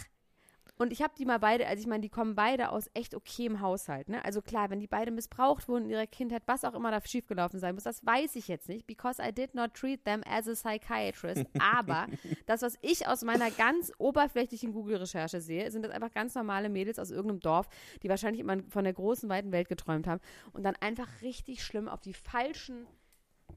Und 0.79 0.93
ich 0.93 1.03
habe 1.03 1.13
die 1.19 1.25
mal 1.25 1.39
beide, 1.39 1.67
also 1.67 1.81
ich 1.81 1.87
meine, 1.87 2.03
die 2.03 2.09
kommen 2.09 2.37
beide 2.37 2.71
aus 2.71 2.89
echt 2.95 3.15
okayem 3.15 3.61
Haushalt. 3.61 4.09
Ne? 4.09 4.25
Also 4.25 4.41
klar, 4.41 4.71
wenn 4.71 4.79
die 4.79 4.87
beide 4.87 5.11
missbraucht 5.11 5.69
wurden 5.69 5.87
in 5.87 5.91
ihrer 5.91 6.07
Kindheit, 6.07 6.43
was 6.47 6.65
auch 6.65 6.75
immer 6.75 6.93
da 6.93 7.01
schiefgelaufen 7.05 7.59
sein 7.59 7.75
muss, 7.75 7.85
das 7.85 8.05
weiß 8.07 8.37
ich 8.37 8.47
jetzt 8.49 8.69
nicht, 8.69 8.87
because 8.87 9.21
I 9.21 9.33
did 9.33 9.55
not 9.55 9.75
treat 9.75 10.05
them 10.05 10.23
as 10.25 10.49
a 10.49 10.53
psychiatrist. 10.53 11.45
Aber 11.59 12.07
das, 12.47 12.63
was 12.63 12.79
ich 12.81 13.09
aus 13.09 13.23
meiner 13.23 13.51
ganz 13.51 13.93
oberflächlichen 13.99 14.73
Google-Recherche 14.73 15.41
sehe, 15.41 15.71
sind 15.71 15.85
das 15.85 15.93
einfach 15.93 16.13
ganz 16.13 16.35
normale 16.35 16.69
Mädels 16.69 16.99
aus 16.99 17.11
irgendeinem 17.11 17.41
Dorf, 17.41 17.69
die 18.03 18.09
wahrscheinlich 18.09 18.41
immer 18.41 18.59
von 18.69 18.85
der 18.85 18.93
großen, 18.93 19.29
weiten 19.29 19.51
Welt 19.51 19.69
geträumt 19.69 20.07
haben 20.07 20.21
und 20.53 20.63
dann 20.63 20.77
einfach 20.77 21.09
richtig 21.23 21.65
schlimm 21.65 21.89
auf 21.89 22.01
die 22.01 22.15
falschen 22.15 22.87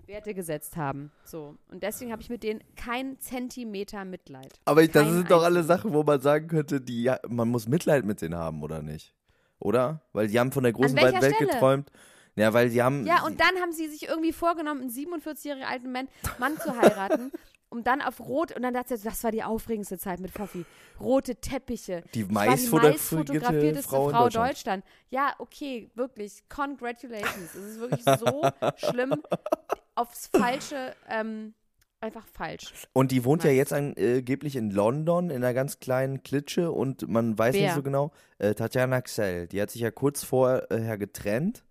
Werte 0.07 0.33
gesetzt 0.33 0.77
haben. 0.77 1.11
So. 1.23 1.57
Und 1.69 1.83
deswegen 1.83 2.11
habe 2.11 2.21
ich 2.21 2.29
mit 2.29 2.43
denen 2.43 2.61
keinen 2.75 3.19
Zentimeter 3.19 4.05
Mitleid. 4.05 4.59
Aber 4.65 4.83
ich, 4.83 4.91
das 4.91 5.03
Keinen 5.03 5.13
sind 5.15 5.31
doch 5.31 5.43
alle. 5.43 5.63
Sachen, 5.63 5.93
wo 5.93 6.03
man 6.03 6.19
sagen 6.21 6.47
könnte, 6.47 6.81
die, 6.81 7.03
ja, 7.03 7.19
man 7.27 7.49
muss 7.49 7.67
Mitleid 7.67 8.05
mit 8.05 8.21
denen 8.21 8.35
haben, 8.35 8.63
oder 8.63 8.81
nicht? 8.81 9.13
Oder? 9.59 10.01
Weil 10.11 10.27
die 10.27 10.39
haben 10.39 10.51
von 10.51 10.63
der 10.63 10.73
großen 10.73 10.95
weiten 10.97 11.21
Welt 11.21 11.35
Stelle? 11.35 11.51
geträumt. 11.51 11.91
Ja, 12.35 12.53
weil 12.53 12.69
die 12.69 12.81
haben. 12.81 13.05
Ja, 13.05 13.25
und 13.25 13.39
dann 13.39 13.61
haben 13.61 13.73
sie 13.73 13.87
sich 13.87 14.07
irgendwie 14.07 14.31
vorgenommen, 14.33 14.81
einen 14.81 14.89
47-jährigen 14.89 15.67
alten 15.67 15.91
Mann, 15.91 16.07
Mann 16.39 16.57
zu 16.57 16.75
heiraten, 16.75 17.31
um 17.69 17.83
dann 17.83 18.01
auf 18.01 18.19
Rot, 18.21 18.55
und 18.55 18.61
dann 18.63 18.73
dachte 18.73 18.97
sie, 18.97 19.03
das 19.03 19.23
war 19.23 19.31
die 19.31 19.43
aufregendste 19.43 19.97
Zeit 19.97 20.19
mit 20.19 20.31
Foffi. 20.31 20.65
Rote 20.99 21.35
Teppiche. 21.35 22.03
Die 22.13 22.21
Ich 22.21 22.29
meistfotografierteste 22.29 23.89
Frau 23.89 24.09
Frau 24.09 24.23
Deutschland. 24.23 24.49
Deutschland. 24.49 24.83
Ja, 25.09 25.33
okay, 25.39 25.89
wirklich. 25.95 26.43
Congratulations. 26.49 27.53
Es 27.53 27.55
ist 27.55 27.79
wirklich 27.79 28.03
so 28.03 28.43
schlimm. 28.89 29.21
Aufs 29.95 30.27
Falsche, 30.27 30.95
ähm, 31.09 31.53
einfach 31.99 32.25
falsch. 32.27 32.73
Und 32.93 33.11
die 33.11 33.23
wohnt 33.25 33.43
ja 33.43 33.51
jetzt 33.51 33.73
angeblich 33.73 34.55
in 34.55 34.71
London 34.71 35.29
in 35.29 35.37
einer 35.43 35.53
ganz 35.53 35.79
kleinen 35.79 36.23
Klitsche 36.23 36.71
und 36.71 37.07
man 37.07 37.37
weiß 37.37 37.53
nicht 37.53 37.63
Wer? 37.63 37.75
so 37.75 37.83
genau. 37.83 38.11
Äh, 38.39 38.53
Tatjana 38.55 39.01
Xell, 39.01 39.47
die 39.47 39.61
hat 39.61 39.69
sich 39.69 39.81
ja 39.81 39.91
kurz 39.91 40.23
vorher 40.23 40.97
getrennt 40.97 41.63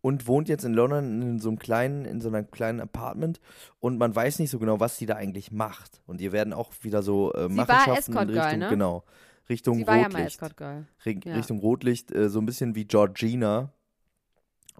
und 0.00 0.26
wohnt 0.26 0.48
jetzt 0.48 0.64
in 0.64 0.72
London 0.74 1.22
in 1.22 1.38
so 1.38 1.48
einem 1.50 1.58
kleinen, 1.58 2.04
in 2.04 2.20
so 2.20 2.28
einem 2.28 2.50
kleinen 2.50 2.80
Apartment 2.80 3.40
und 3.78 3.98
man 3.98 4.14
weiß 4.14 4.38
nicht 4.38 4.50
so 4.50 4.58
genau, 4.58 4.80
was 4.80 4.96
sie 4.96 5.06
da 5.06 5.14
eigentlich 5.14 5.52
macht. 5.52 6.00
Und 6.06 6.20
ihr 6.20 6.32
werden 6.32 6.52
auch 6.52 6.72
wieder 6.82 7.02
so 7.02 7.32
äh, 7.34 7.48
Machenschaften 7.48 8.12
in 8.16 8.30
Richtung, 8.30 8.58
ne? 8.58 8.68
genau, 8.68 9.04
Richtung 9.48 9.78
Sie 9.78 9.86
war 9.86 9.96
ja 9.96 10.06
Rotlicht. 10.06 10.40
Ri- 10.42 11.28
Ja. 11.28 11.34
Richtung 11.36 11.58
Rotlicht, 11.60 12.10
äh, 12.12 12.28
so 12.28 12.40
ein 12.40 12.46
bisschen 12.46 12.74
wie 12.74 12.84
Georgina. 12.86 13.70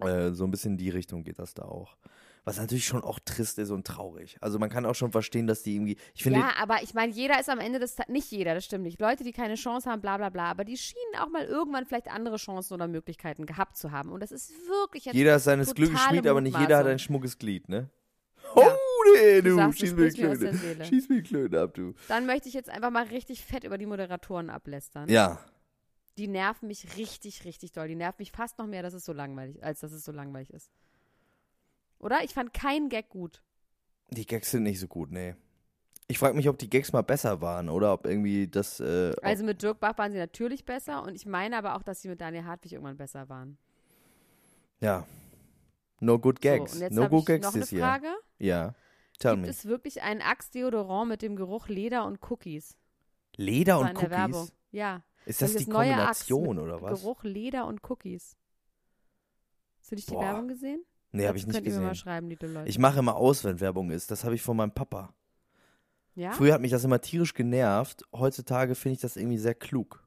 Äh, 0.01 0.31
so 0.31 0.43
ein 0.43 0.51
bisschen 0.51 0.73
in 0.73 0.77
die 0.77 0.89
Richtung 0.89 1.23
geht 1.23 1.39
das 1.39 1.53
da 1.53 1.63
auch. 1.63 1.97
Was 2.47 2.57
natürlich 2.59 2.85
schon 2.85 3.03
auch 3.03 3.19
trist 3.19 3.59
ist 3.59 3.71
und 3.71 3.85
traurig. 3.85 4.37
Also 4.39 4.57
man 4.57 4.69
kann 4.69 4.85
auch 4.85 4.95
schon 4.95 5.11
verstehen, 5.11 5.47
dass 5.47 5.63
die 5.63 5.75
irgendwie. 5.75 5.97
Ich 6.15 6.23
finde, 6.23 6.39
Ja, 6.39 6.51
aber 6.57 6.81
ich 6.81 6.93
meine, 6.93 7.11
jeder 7.11 7.37
ist 7.41 7.49
am 7.49 7.59
Ende 7.59 7.77
des 7.77 7.95
Tages, 7.95 8.09
nicht 8.13 8.31
jeder, 8.31 8.55
das 8.55 8.63
stimmt 8.63 8.85
nicht. 8.85 9.01
Leute, 9.01 9.25
die 9.25 9.33
keine 9.33 9.55
Chance 9.55 9.89
haben, 9.89 9.99
bla 9.99 10.15
bla 10.15 10.29
bla, 10.29 10.45
aber 10.45 10.63
die 10.63 10.77
schienen 10.77 11.19
auch 11.19 11.27
mal 11.27 11.43
irgendwann 11.43 11.85
vielleicht 11.85 12.09
andere 12.09 12.37
Chancen 12.37 12.73
oder 12.73 12.87
Möglichkeiten 12.87 13.45
gehabt 13.45 13.75
zu 13.75 13.91
haben. 13.91 14.13
Und 14.13 14.21
das 14.23 14.31
ist 14.31 14.53
wirklich 14.69 15.03
jetzt 15.03 15.13
jeder 15.15 15.35
ist 15.35 15.43
seines 15.43 15.75
Glückes 15.75 15.99
Schmied, 15.99 16.25
aber 16.25 16.39
nicht 16.39 16.57
jeder 16.57 16.77
hat 16.77 16.87
ein 16.87 16.99
schmuckes 16.99 17.37
Glied, 17.37 17.67
ne? 17.67 17.89
Ja. 18.55 18.73
Oh, 18.73 19.13
nee, 19.13 19.41
Du 19.41 19.49
du, 19.49 19.55
sagst, 19.57 19.79
schieß 19.79 19.93
mir 19.95 20.09
Klöne. 20.09 20.85
Schieß 20.85 21.09
mir 21.09 21.23
Klöne 21.23 21.59
ab, 21.59 21.73
du. 21.73 21.95
Dann 22.07 22.25
möchte 22.25 22.47
ich 22.47 22.53
jetzt 22.53 22.69
einfach 22.69 22.91
mal 22.91 23.07
richtig 23.07 23.43
fett 23.43 23.65
über 23.65 23.77
die 23.77 23.85
Moderatoren 23.85 24.49
ablästern. 24.49 25.09
Ja, 25.09 25.37
Die 26.17 26.29
nerven 26.29 26.67
mich 26.69 26.95
richtig, 26.95 27.43
richtig 27.43 27.73
doll. 27.73 27.89
Die 27.89 27.95
nerven 27.95 28.19
mich 28.19 28.31
fast 28.31 28.57
noch 28.57 28.67
mehr, 28.67 28.83
dass 28.83 28.93
es 28.93 29.03
so 29.03 29.11
langweilig, 29.11 29.61
als 29.61 29.81
dass 29.81 29.91
es 29.91 30.05
so 30.05 30.13
langweilig 30.13 30.51
ist. 30.51 30.71
Oder? 31.99 32.23
Ich 32.23 32.33
fand 32.33 32.53
keinen 32.53 32.89
Gag 32.89 33.09
gut. 33.09 33.41
die 34.11 34.25
Gags 34.25 34.51
sind 34.51 34.63
nicht 34.63 34.79
so 34.79 34.87
gut, 34.87 35.11
nee. 35.11 35.35
Ich 36.09 36.19
frage 36.19 36.35
mich, 36.35 36.47
ob 36.47 36.57
die 36.57 36.69
Gags 36.69 36.93
mal 36.93 37.01
besser 37.01 37.41
waren 37.41 37.67
oder 37.67 37.91
ob 37.93 38.05
irgendwie 38.05 38.47
das. 38.47 38.79
Äh, 38.79 39.13
Also 39.21 39.43
mit 39.43 39.61
Dirk 39.61 39.79
Bach 39.81 39.97
waren 39.97 40.11
sie 40.13 40.17
natürlich 40.17 40.63
besser 40.63 41.03
und 41.03 41.15
ich 41.15 41.25
meine 41.25 41.57
aber 41.57 41.75
auch, 41.75 41.83
dass 41.83 42.01
sie 42.01 42.07
mit 42.07 42.21
Daniel 42.21 42.45
Hartwig 42.45 42.71
irgendwann 42.73 42.97
besser 42.97 43.27
waren. 43.29 43.57
ja. 44.79 45.05
No 45.99 46.19
good 46.19 46.39
gags. 46.41 46.73
So, 46.73 46.87
no 46.91 47.09
good 47.09 47.21
ich 47.21 47.25
gags 47.25 47.45
noch 47.47 47.53
eine 47.55 47.61
this 47.63 47.71
year. 47.71 47.81
Frage. 47.81 48.07
Ja. 48.37 48.75
Tell 49.17 49.31
Gibt 49.33 49.45
me. 49.45 49.49
es 49.49 49.65
wirklich 49.65 50.03
einen 50.03 50.21
Axe-Deodorant 50.21 51.09
mit 51.09 51.23
dem 51.23 51.35
Geruch 51.35 51.69
Leder 51.69 52.05
und 52.05 52.19
Cookies? 52.29 52.77
Leder 53.35 53.79
Das 53.79 53.89
und 53.89 54.01
der 54.03 54.11
Werbung. 54.11 54.41
Cookies? 54.43 54.53
Ja. 54.69 55.01
Ist 55.25 55.41
das 55.41 55.53
Welches 55.55 55.65
die 55.65 55.71
neue 55.71 55.95
Axe 55.97 56.27
Kombination 56.31 56.59
oder 56.59 56.81
was? 56.83 57.01
Geruch 57.01 57.23
Leder 57.23 57.65
und 57.65 57.81
Cookies. 57.89 58.37
Hast 59.79 59.91
du 59.91 59.95
dich 59.95 60.05
die 60.05 60.13
Boah. 60.13 60.21
Werbung 60.21 60.47
gesehen? 60.49 60.85
Nee, 61.17 61.27
habe 61.27 61.37
ich 61.37 61.45
nicht 61.47 61.55
mir 61.63 61.71
mal 61.71 61.79
gesehen. 61.89 61.95
schreiben, 61.95 62.29
liebe 62.29 62.47
Leute. 62.47 62.69
Ich 62.69 62.79
mache 62.79 62.99
immer 62.99 63.15
aus, 63.15 63.43
wenn 63.43 63.59
Werbung 63.59 63.91
ist. 63.91 64.09
Das 64.11 64.23
habe 64.23 64.35
ich 64.35 64.41
von 64.41 64.55
meinem 64.57 64.71
Papa. 64.71 65.13
ja? 66.15 66.31
Früher 66.31 66.53
hat 66.53 66.61
mich 66.61 66.71
das 66.71 66.83
immer 66.83 67.01
tierisch 67.01 67.33
genervt. 67.33 68.03
Heutzutage 68.13 68.75
finde 68.75 68.93
ich 68.95 69.01
das 69.01 69.17
irgendwie 69.17 69.37
sehr 69.37 69.55
klug. 69.55 70.03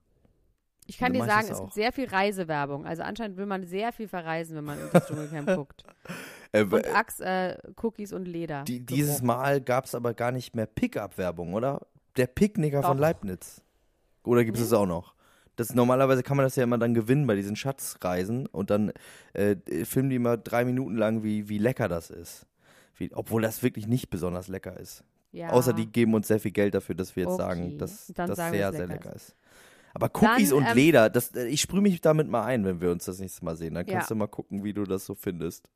Ich 0.86 0.98
kann 0.98 1.12
dir 1.12 1.24
sagen, 1.24 1.46
es 1.50 1.60
gibt 1.60 1.72
sehr 1.74 1.92
viel 1.92 2.08
Reisewerbung. 2.08 2.84
Also 2.84 3.02
anscheinend 3.04 3.36
will 3.36 3.46
man 3.46 3.64
sehr 3.64 3.92
viel 3.92 4.08
verreisen, 4.08 4.56
wenn 4.56 4.64
man 4.64 4.80
in 4.80 4.88
das 4.92 5.06
Dschungelcamp 5.06 5.46
guckt. 5.56 5.84
Äh, 6.50 6.64
Und 6.64 6.84
Axe, 6.94 7.24
äh, 7.24 7.56
Cookies 7.80 8.12
und 8.12 8.26
Leder. 8.26 8.64
die, 8.64 8.84
dieses. 8.84 9.22
Mal 9.22 9.60
gab 9.60 9.84
es 9.84 9.94
aber 9.94 10.14
gar 10.14 10.32
nicht 10.32 10.56
mehr 10.56 10.66
Pickup-Werbung, 10.66 11.54
oder? 11.54 11.86
Der 12.16 12.26
Picknicker 12.26 12.82
von 12.82 12.96
Doch. 12.96 13.02
Leibniz. 13.02 13.62
Oder 14.24 14.44
gibt 14.44 14.58
es 14.58 14.64
es 14.64 14.72
auch 14.72 14.86
noch? 14.86 15.14
Das, 15.60 15.74
normalerweise 15.74 16.22
kann 16.22 16.36
man 16.36 16.46
das 16.46 16.56
ja 16.56 16.64
immer 16.64 16.78
dann 16.78 16.94
gewinnen 16.94 17.26
bei 17.26 17.34
diesen 17.36 17.54
Schatzreisen 17.54 18.46
und 18.46 18.70
dann 18.70 18.92
äh, 19.34 19.56
filmen 19.84 20.08
die 20.08 20.16
immer 20.16 20.38
drei 20.38 20.64
Minuten 20.64 20.96
lang, 20.96 21.22
wie, 21.22 21.48
wie 21.48 21.58
lecker 21.58 21.86
das 21.86 22.08
ist. 22.08 22.46
Wie, 22.96 23.10
obwohl 23.14 23.42
das 23.42 23.62
wirklich 23.62 23.86
nicht 23.86 24.08
besonders 24.08 24.48
lecker 24.48 24.78
ist. 24.80 25.04
Ja. 25.32 25.50
Außer 25.50 25.72
die 25.72 25.86
geben 25.86 26.14
uns 26.14 26.28
sehr 26.28 26.40
viel 26.40 26.50
Geld 26.50 26.74
dafür, 26.74 26.94
dass 26.94 27.14
wir 27.14 27.24
jetzt 27.24 27.34
Okay. 27.34 27.42
sagen, 27.42 27.78
dass 27.78 28.06
das 28.16 28.36
sehr, 28.36 28.68
dass 28.68 28.76
sehr 28.76 28.86
lecker 28.86 29.04
lecker 29.04 29.16
ist. 29.16 29.34
Aber 29.92 30.10
Cookies 30.14 30.50
Dann, 30.50 30.58
und 30.58 30.66
ähm, 30.68 30.76
Leder, 30.76 31.10
das, 31.10 31.34
äh, 31.34 31.46
ich 31.46 31.60
sprühe 31.60 31.80
mich 31.82 32.00
damit 32.00 32.28
mal 32.28 32.44
ein, 32.44 32.64
wenn 32.64 32.80
wir 32.80 32.90
uns 32.90 33.04
das 33.04 33.18
nächste 33.18 33.44
Mal 33.44 33.56
sehen. 33.56 33.74
Dann 33.74 33.86
Ja. 33.86 33.94
kannst 33.94 34.10
du 34.10 34.14
mal 34.14 34.28
gucken, 34.28 34.64
wie 34.64 34.72
du 34.72 34.84
das 34.84 35.04
so 35.04 35.14
findest. 35.14 35.68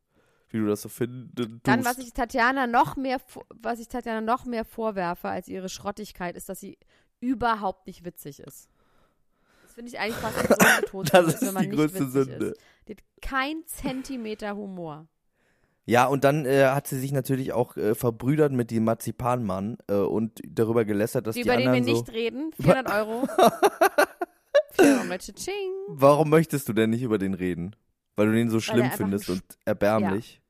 Wie 0.50 0.58
du 0.58 0.66
das 0.66 0.82
so 0.82 0.88
finden 0.88 1.60
Dann, 1.64 1.84
was 1.84 1.98
ich 1.98 2.12
Tatjana 2.12 2.66
noch 2.66 2.96
mehr, 2.96 3.20
was 3.50 3.80
ich 3.80 3.88
Tatjana 3.88 4.20
noch 4.20 4.44
mehr 4.44 4.64
vorwerfe 4.64 5.28
als 5.28 5.48
ihre 5.48 5.68
Schrottigkeit, 5.68 6.36
ist, 6.36 6.48
dass 6.48 6.60
sie 6.60 6.78
überhaupt 7.20 7.86
nicht 7.86 8.04
witzig 8.04 8.40
ist. 8.40 8.68
Das 9.74 9.82
finde 9.82 9.90
ich 9.90 9.98
eigentlich 9.98 10.16
fast 10.16 10.38
so 10.38 10.54
eine 10.54 10.86
Tod, 10.86 11.12
Das 11.12 11.26
wenn 11.40 11.48
ist 11.48 11.52
man 11.52 11.62
die 11.64 11.68
nicht 11.70 11.78
größte 11.78 12.08
Sünde. 12.08 12.46
Ist. 12.46 12.60
Die 12.86 12.92
hat 12.92 13.02
kein 13.20 13.62
Zentimeter 13.66 14.54
Humor. 14.54 15.08
Ja, 15.84 16.06
und 16.06 16.22
dann 16.22 16.46
äh, 16.46 16.66
hat 16.66 16.86
sie 16.86 16.98
sich 16.98 17.10
natürlich 17.10 17.52
auch 17.52 17.76
äh, 17.76 17.96
verbrüdert 17.96 18.52
mit 18.52 18.70
dem 18.70 18.84
Marzipanmann 18.84 19.76
äh, 19.88 19.94
und 19.94 20.40
darüber 20.46 20.84
gelästert, 20.84 21.26
dass 21.26 21.34
die, 21.34 21.42
über 21.42 21.56
den 21.56 21.72
wir 21.72 21.82
so. 21.82 21.90
nicht 21.90 22.12
reden. 22.12 22.52
400 22.60 22.92
Euro. 22.92 23.26
400 24.70 25.28
Euro. 25.48 25.88
Warum 25.88 26.30
möchtest 26.30 26.68
du 26.68 26.72
denn 26.72 26.90
nicht 26.90 27.02
über 27.02 27.18
den 27.18 27.34
reden? 27.34 27.74
Weil 28.14 28.26
du 28.26 28.32
den 28.32 28.50
so 28.50 28.60
schlimm 28.60 28.92
findest 28.92 29.28
und 29.28 29.42
erbärmlich. 29.64 30.40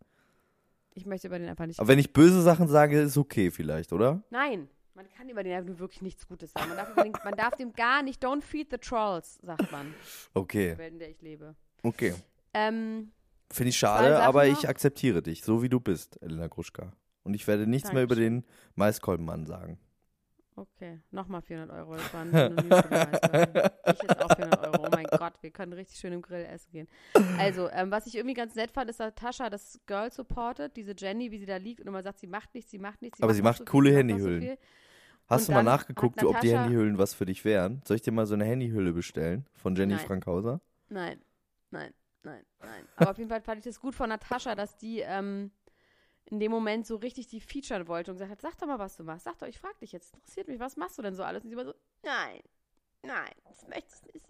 Ich 0.92 1.06
möchte 1.06 1.28
über 1.28 1.38
den 1.38 1.48
einfach 1.48 1.66
nicht 1.66 1.80
Aber 1.80 1.88
wenn 1.88 1.98
ich 1.98 2.12
böse 2.12 2.42
Sachen 2.42 2.68
sage, 2.68 3.00
ist 3.00 3.16
okay 3.16 3.50
vielleicht, 3.50 3.94
oder? 3.94 4.22
Nein, 4.28 4.68
man 4.94 5.08
kann 5.10 5.28
über 5.28 5.42
den 5.42 5.78
wirklich 5.78 6.02
nichts 6.02 6.26
Gutes 6.26 6.52
sagen. 6.52 6.68
Man 6.68 6.76
darf, 6.76 6.94
den, 6.94 7.12
man 7.24 7.34
darf 7.36 7.56
dem 7.56 7.72
gar 7.72 8.02
nicht, 8.02 8.24
don't 8.24 8.42
feed 8.42 8.70
the 8.70 8.78
trolls, 8.78 9.38
sagt 9.42 9.70
man, 9.72 9.88
in 9.88 9.94
Okay, 10.34 10.68
der 10.68 10.78
Welt, 10.78 10.92
in 10.92 10.98
der 10.98 11.10
ich 11.10 11.20
lebe. 11.20 11.54
okay. 11.82 12.14
Ähm, 12.52 13.10
Finde 13.50 13.70
ich 13.70 13.76
schade, 13.76 14.20
aber 14.22 14.46
noch. 14.46 14.52
ich 14.58 14.68
akzeptiere 14.68 15.22
dich, 15.22 15.42
so 15.44 15.62
wie 15.62 15.68
du 15.68 15.80
bist, 15.80 16.20
Elena 16.22 16.46
Gruschka. 16.48 16.92
Und 17.24 17.34
ich 17.34 17.46
werde 17.46 17.66
nichts 17.66 17.92
mehr 17.92 18.02
über 18.02 18.14
den 18.14 18.44
Maiskolbenmann 18.74 19.46
sagen. 19.46 19.78
okay, 20.56 21.00
nochmal 21.10 21.42
400 21.42 21.76
Euro. 21.78 21.94
Das 21.96 22.14
war 22.14 22.20
ein 22.22 22.30
Synonym 22.30 22.56
für 22.70 22.82
die 22.82 22.94
Maiskolben. 22.94 23.70
Ich 23.86 24.02
jetzt 24.02 24.22
auch 24.22 24.36
400 24.36 24.66
Euro. 24.66 24.86
Oh 24.86 24.88
mein 24.92 25.06
Gott, 25.06 25.32
wir 25.40 25.50
können 25.50 25.72
richtig 25.72 25.98
schön 25.98 26.12
im 26.12 26.22
Grill 26.22 26.44
essen 26.44 26.70
gehen. 26.70 26.88
Also, 27.38 27.68
ähm, 27.70 27.90
was 27.90 28.06
ich 28.06 28.14
irgendwie 28.16 28.34
ganz 28.34 28.54
nett 28.54 28.70
fand, 28.70 28.88
ist, 28.90 29.00
dass 29.00 29.14
Tascha 29.14 29.50
das 29.50 29.80
Girl 29.86 30.12
supportet, 30.12 30.76
diese 30.76 30.94
Jenny, 30.96 31.30
wie 31.32 31.38
sie 31.38 31.46
da 31.46 31.56
liegt 31.56 31.80
und 31.80 31.86
immer 31.88 32.02
sagt, 32.02 32.20
sie 32.20 32.26
macht 32.28 32.54
nichts, 32.54 32.70
sie 32.70 32.78
macht 32.78 33.02
nichts. 33.02 33.20
Aber 33.20 33.34
sie 33.34 33.40
noch 33.40 33.50
macht 33.50 33.58
so 33.58 33.64
coole 33.64 33.90
sie 33.90 33.96
macht 33.96 34.08
so 34.08 34.14
Handyhüllen. 34.28 34.40
viel. 34.42 34.58
Hast 35.26 35.42
Und 35.42 35.48
du 35.48 35.52
mal 35.54 35.62
nachgeguckt, 35.62 36.18
hat 36.18 36.26
ob 36.26 36.40
die 36.40 36.48
Natascha- 36.48 36.62
Handyhüllen 36.64 36.98
was 36.98 37.14
für 37.14 37.24
dich 37.24 37.44
wären? 37.44 37.80
Soll 37.86 37.96
ich 37.96 38.02
dir 38.02 38.12
mal 38.12 38.26
so 38.26 38.34
eine 38.34 38.44
Handyhülle 38.44 38.92
bestellen 38.92 39.46
von 39.54 39.74
Jenny 39.74 39.94
Nein. 39.94 40.06
Frankhauser? 40.06 40.60
Nein, 40.88 41.20
nein, 41.70 41.94
nein, 42.22 42.44
nein. 42.60 42.88
Aber 42.96 43.10
auf 43.12 43.18
jeden 43.18 43.30
Fall 43.30 43.40
fand 43.40 43.58
ich 43.58 43.64
das 43.64 43.80
gut 43.80 43.94
von 43.94 44.10
Natascha, 44.10 44.54
dass 44.54 44.76
die 44.76 45.00
ähm, 45.00 45.50
in 46.26 46.40
dem 46.40 46.50
Moment 46.50 46.86
so 46.86 46.96
richtig 46.96 47.26
die 47.28 47.40
featuren 47.40 47.88
wollte 47.88 48.10
und 48.10 48.16
gesagt 48.18 48.32
hat, 48.32 48.40
sag 48.40 48.58
doch 48.58 48.66
mal, 48.66 48.78
was 48.78 48.96
du 48.96 49.04
machst. 49.04 49.24
Sag 49.24 49.38
doch, 49.38 49.46
ich 49.46 49.58
frag 49.58 49.78
dich 49.78 49.92
jetzt, 49.92 50.14
interessiert 50.14 50.48
mich, 50.48 50.60
was 50.60 50.76
machst 50.76 50.98
du 50.98 51.02
denn 51.02 51.14
so 51.14 51.22
alles? 51.22 51.42
Und 51.44 51.50
sie 51.50 51.56
war 51.56 51.64
so, 51.64 51.74
nein, 52.02 52.40
nein, 53.02 53.32
das 53.46 53.66
möchtest 53.68 54.12
nicht. 54.12 54.26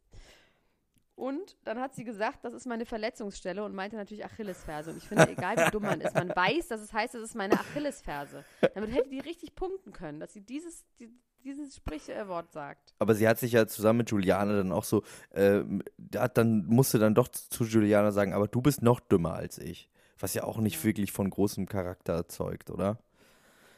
Und 1.17 1.57
dann 1.65 1.79
hat 1.79 1.95
sie 1.95 2.03
gesagt, 2.03 2.45
das 2.45 2.53
ist 2.53 2.67
meine 2.67 2.87
Verletzungsstelle 2.87 3.65
und 3.65 3.75
meinte 3.75 3.97
natürlich 3.97 4.25
Achillesferse. 4.25 4.91
Und 4.91 4.97
ich 4.97 5.05
finde, 5.05 5.29
egal 5.31 5.57
wie 5.57 5.71
dumm 5.71 5.85
man 5.85 6.01
ist, 6.01 6.15
man 6.15 6.29
weiß, 6.31 6.69
dass 6.69 6.81
es 6.81 6.93
heißt, 6.93 7.15
das 7.15 7.23
ist 7.23 7.37
meine 7.37 7.55
Achillesferse. 7.55 8.45
Damit 8.75 8.93
hätte 8.93 9.11
die 9.11 9.21
richtig 9.21 9.55
punkten 9.55 9.93
können, 9.93 10.19
dass 10.19 10.33
sie 10.33 10.41
dieses, 10.41 10.85
die, 10.99 11.09
dieses 11.45 11.77
Sprichwort 11.77 12.51
sagt. 12.51 12.95
Aber 12.99 13.15
sie 13.15 13.29
hat 13.29 13.39
sich 13.39 13.53
ja 13.53 13.67
zusammen 13.69 13.99
mit 13.99 14.11
Juliane 14.11 14.57
dann 14.57 14.73
auch 14.73 14.83
so, 14.83 15.05
äh, 15.31 15.63
dann, 15.99 16.67
musste 16.67 16.99
dann 16.99 17.15
doch 17.15 17.29
zu 17.29 17.65
Juliane 17.65 18.11
sagen, 18.11 18.33
aber 18.33 18.49
du 18.49 18.61
bist 18.61 18.83
noch 18.83 18.99
dümmer 18.99 19.35
als 19.35 19.59
ich. 19.59 19.89
Was 20.19 20.35
ja 20.35 20.45
auch 20.45 20.59
nicht 20.59 20.83
wirklich 20.83 21.13
von 21.13 21.31
großem 21.31 21.67
Charakter 21.67 22.29
zeugt, 22.29 22.71
oder? 22.71 22.99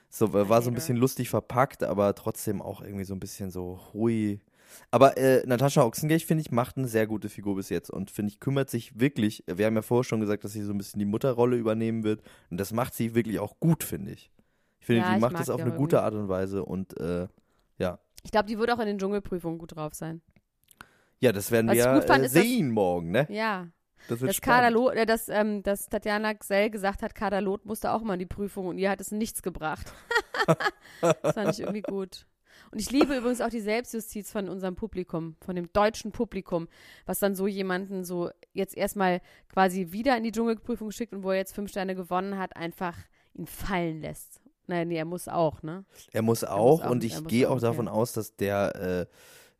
So, 0.09 0.33
war 0.33 0.63
so 0.63 0.71
ein 0.71 0.75
bisschen 0.75 0.97
lustig 0.97 1.29
verpackt, 1.29 1.83
aber 1.83 2.15
trotzdem 2.15 2.63
auch 2.63 2.81
irgendwie 2.81 3.05
so 3.05 3.15
ein 3.15 3.21
bisschen 3.21 3.51
so, 3.51 3.81
hui. 3.93 4.41
Aber 4.91 5.17
äh, 5.17 5.45
Natascha 5.47 5.83
Ochsenknecht, 5.83 6.27
finde 6.27 6.43
ich, 6.43 6.51
macht 6.51 6.77
eine 6.77 6.89
sehr 6.89 7.07
gute 7.07 7.29
Figur 7.29 7.57
bis 7.57 7.69
jetzt 7.69 7.91
und 7.91 8.11
finde 8.11 8.33
ich, 8.33 8.41
kümmert 8.41 8.71
sich 8.71 8.99
wirklich, 8.99 9.45
wir 9.47 9.67
haben 9.67 9.75
ja 9.75 9.83
vorher 9.83 10.05
schon 10.05 10.21
gesagt, 10.21 10.45
dass 10.45 10.53
sie 10.53 10.63
so 10.63 10.73
ein 10.73 10.79
bisschen 10.79 10.99
die 10.99 11.05
Mutterrolle 11.05 11.57
übernehmen 11.57 12.05
wird 12.05 12.23
und 12.51 12.59
das 12.59 12.73
macht 12.73 12.95
sie 12.95 13.15
wirklich 13.15 13.39
auch 13.39 13.59
gut, 13.61 13.85
finde 13.85 14.13
ich. 14.13 14.31
Ich 14.81 14.87
finde, 14.87 15.03
Ja, 15.03 15.11
die 15.11 15.17
ich 15.17 15.21
macht 15.21 15.39
das 15.39 15.51
auf 15.51 15.61
eine 15.61 15.73
gute. 15.73 16.03
Art 16.03 16.15
und 16.15 16.29
Weise 16.29 16.65
und 16.65 16.99
äh, 17.01 17.27
ja. 17.79 17.99
Ich 18.23 18.31
glaube, 18.31 18.47
die 18.47 18.59
wird 18.59 18.71
auch 18.71 18.79
in 18.79 18.87
den 18.87 18.99
Dschungelprüfungen 18.99 19.59
gut 19.59 19.77
drauf 19.77 19.95
sein. 19.95 20.23
Ja, 21.19 21.33
das 21.33 21.51
werden 21.51 21.69
Was 21.69 21.77
wir 21.77 21.95
gut 21.95 22.05
fand, 22.05 22.25
äh, 22.25 22.29
sehen 22.29 22.71
morgen, 22.71 23.11
ne? 23.11 23.27
Ja. 23.31 23.69
Das 24.09 24.21
wird 24.21 24.47
Dass. 24.47 24.71
Loth, 24.73 24.95
äh, 24.95 25.07
dass, 25.07 25.29
ähm, 25.29 25.63
dass 25.63 25.87
Tatjana 25.87 26.35
Gsell 26.35 26.71
gesagt 26.71 27.03
hat, 27.03 27.15
Kader 27.15 27.41
Loth 27.41 27.65
musste 27.65 27.91
auch 27.91 28.03
mal 28.03 28.15
in 28.15 28.21
die 28.21 28.27
Prüfung 28.27 28.67
und 28.67 28.79
ihr 28.79 28.91
hat 28.91 29.01
es 29.01 29.11
nichts 29.11 29.43
gebracht. 29.43 29.93
das 31.01 31.35
fand 31.35 31.51
ich 31.53 31.61
irgendwie 31.61 31.83
gut. 31.83 32.27
Und 32.71 32.81
ich 32.81 32.91
liebe 32.91 33.17
übrigens 33.17 33.41
auch 33.41 33.51
die 33.51 33.61
Selbstjustiz 33.61 34.31
von 34.31 34.49
unserem 34.49 34.77
Publikum, 34.77 35.37
von 35.41 35.57
dem 35.57 35.73
deutschen 35.73 36.13
Publikum, 36.13 36.69
was 37.05 37.19
dann 37.19 37.35
so 37.35 37.47
jemanden 37.47 38.05
so 38.05 38.31
jetzt 38.53 38.77
erstmal 38.77 39.21
quasi 39.53 39.93
wieder 39.93 40.17
in 40.17 40.25
die 40.25 40.33
Dschungelprüfung 40.33 40.91
schickt 40.91 41.13
und 41.13 41.23
wo 41.23 41.31
er 41.31 41.39
jetzt 41.39 41.55
fünf 41.55 41.71
Sterne 41.71 41.95
gewonnen 41.95 42.39
hat, 42.39 42.57
einfach 42.57 42.97
ihn 43.35 43.47
fallen 43.47 44.01
lässt. 44.01 44.41
Nein, 44.67 44.89
nee, 44.89 44.97
er 44.97 45.05
muss 45.05 45.29
auch, 45.29 45.63
ne? 45.63 45.85
Er 46.13 46.23
muss 46.23 46.43
auch 46.43 46.83
auch- 46.83 46.91
und 46.91 47.05
er 47.05 47.07
ich 47.07 47.21
muss 47.21 47.29
gehe 47.29 47.49
auch, 47.49 47.57
auch 47.57 47.61
davon 47.61 47.87
aus, 47.89 48.13
dass 48.13 48.35
der 48.35 49.07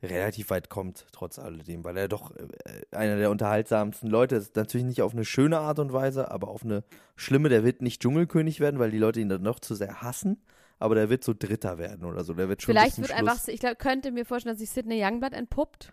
äh, 0.03 0.07
relativ 0.07 0.51
weit 0.51 0.69
kommt, 0.69 1.07
trotz 1.13 1.39
alledem, 1.39 1.85
weil 1.85 1.97
er 1.97 2.09
doch 2.09 2.35
äh, 2.35 2.47
einer 2.91 3.17
der 3.17 3.31
unterhaltsamsten 3.31 4.11
Leute 4.11 4.37
ist. 4.37 4.57
Natürlich 4.57 4.87
nicht 4.87 5.03
auf 5.03 5.13
eine 5.13 5.25
schöne 5.25 5.59
Art 5.59 5.79
und 5.79 5.93
Weise, 5.93 6.31
aber 6.31 6.49
auf 6.49 6.65
eine 6.65 6.85
schlimme. 7.15 7.49
Der 7.49 7.65
wird 7.65 7.83
nicht 7.83 8.03
Dschungelkönig 8.03 8.61
werden, 8.61 8.81
weil 8.81 8.91
die 8.91 8.99
Leute 8.99 9.21
ihn 9.21 9.29
dann 9.29 9.43
noch 9.43 9.61
zu 9.61 9.75
sehr 9.75 10.03
hassen, 10.03 10.43
aber 10.79 10.95
der 10.95 11.09
wird 11.09 11.25
so 11.25 11.35
Dritter 11.35 11.79
werden 11.79 12.05
oder 12.05 12.23
so. 12.25 12.35
Der 12.35 12.49
wird 12.49 12.63
schon 12.63 12.73
Vielleicht 12.73 12.99
wird 12.99 13.09
zum 13.09 13.17
einfach, 13.17 13.37
Schluss. 13.37 13.49
ich 13.49 13.61
glaub, 13.61 13.79
könnte 13.79 14.11
mir 14.13 14.25
vorstellen, 14.25 14.55
dass 14.55 14.61
sich 14.61 14.71
Sidney 14.71 15.03
Youngblood 15.03 15.33
entpuppt. 15.33 15.93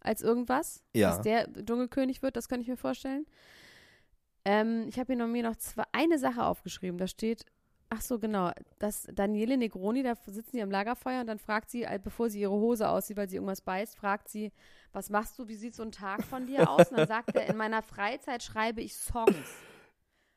Als 0.00 0.20
irgendwas. 0.20 0.82
Ja. 0.92 1.10
Dass 1.10 1.22
der 1.22 1.50
Dschungelkönig 1.52 2.22
wird, 2.22 2.36
das 2.36 2.48
könnte 2.48 2.62
ich 2.62 2.68
mir 2.68 2.76
vorstellen. 2.76 3.26
Ähm, 4.44 4.86
ich 4.88 4.98
habe 4.98 5.14
hier 5.14 5.16
noch, 5.16 5.28
mir 5.28 5.42
noch 5.42 5.56
zwei, 5.56 5.84
eine 5.92 6.18
Sache 6.18 6.44
aufgeschrieben. 6.44 6.98
Da 6.98 7.06
steht, 7.06 7.46
ach 7.88 8.02
so, 8.02 8.18
genau, 8.18 8.50
dass 8.78 9.08
Daniele 9.12 9.56
Negroni, 9.56 10.02
da 10.02 10.14
sitzen 10.26 10.56
die 10.56 10.62
am 10.62 10.70
Lagerfeuer 10.70 11.20
und 11.20 11.28
dann 11.28 11.38
fragt 11.38 11.70
sie, 11.70 11.84
äh, 11.84 11.98
bevor 12.02 12.28
sie 12.28 12.40
ihre 12.40 12.52
Hose 12.52 12.88
aussieht, 12.88 13.16
weil 13.16 13.28
sie 13.28 13.36
irgendwas 13.36 13.62
beißt, 13.62 13.96
fragt 13.96 14.28
sie, 14.28 14.52
was 14.92 15.08
machst 15.08 15.38
du, 15.38 15.48
wie 15.48 15.56
sieht 15.56 15.74
so 15.74 15.82
ein 15.82 15.92
Tag 15.92 16.22
von 16.24 16.46
dir 16.46 16.68
aus? 16.68 16.90
Und 16.90 16.98
dann 16.98 17.08
sagt 17.08 17.34
er, 17.34 17.46
in 17.46 17.56
meiner 17.56 17.82
Freizeit 17.82 18.42
schreibe 18.42 18.82
ich 18.82 18.94
Songs. 18.94 19.34